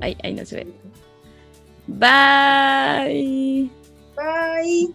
Ay, 0.00 0.16
ahí 0.22 0.34
no 0.34 0.44
se 0.44 0.56
ve. 0.56 0.66
Bye. 1.86 3.70
Bye. 4.16 4.90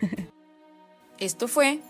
Esto 1.18 1.46
fue 1.46 1.80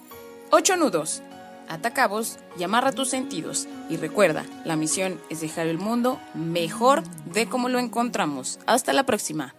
Ocho 0.51 0.77
Nudos. 0.77 1.23
Ata 1.69 1.95
cabos 1.95 2.39
y 2.59 2.65
amarra 2.65 2.93
tus 2.93 3.09
sentidos. 3.09 3.67
Y 3.89 3.97
recuerda, 3.97 4.45
la 4.67 4.77
misión 4.77 5.19
es 5.31 5.41
dejar 5.41 5.69
el 5.69 5.79
mundo 5.79 6.21
mejor 6.35 7.03
de 7.33 7.47
como 7.47 7.71
lo 7.71 7.79
encontramos. 7.79 8.59
Hasta 8.67 8.93
la 8.93 9.07
próxima. 9.07 9.55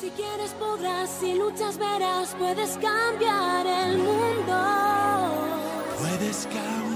Si 0.00 0.08
quieres 0.12 0.52
podrás, 0.58 1.10
si 1.10 1.34
luchas 1.34 1.76
verás, 1.76 2.34
puedes 2.38 2.70
cambiar 2.78 3.66
el 3.66 3.98
mundo. 3.98 4.56
Puedes 5.98 6.46
cambiar 6.46 6.89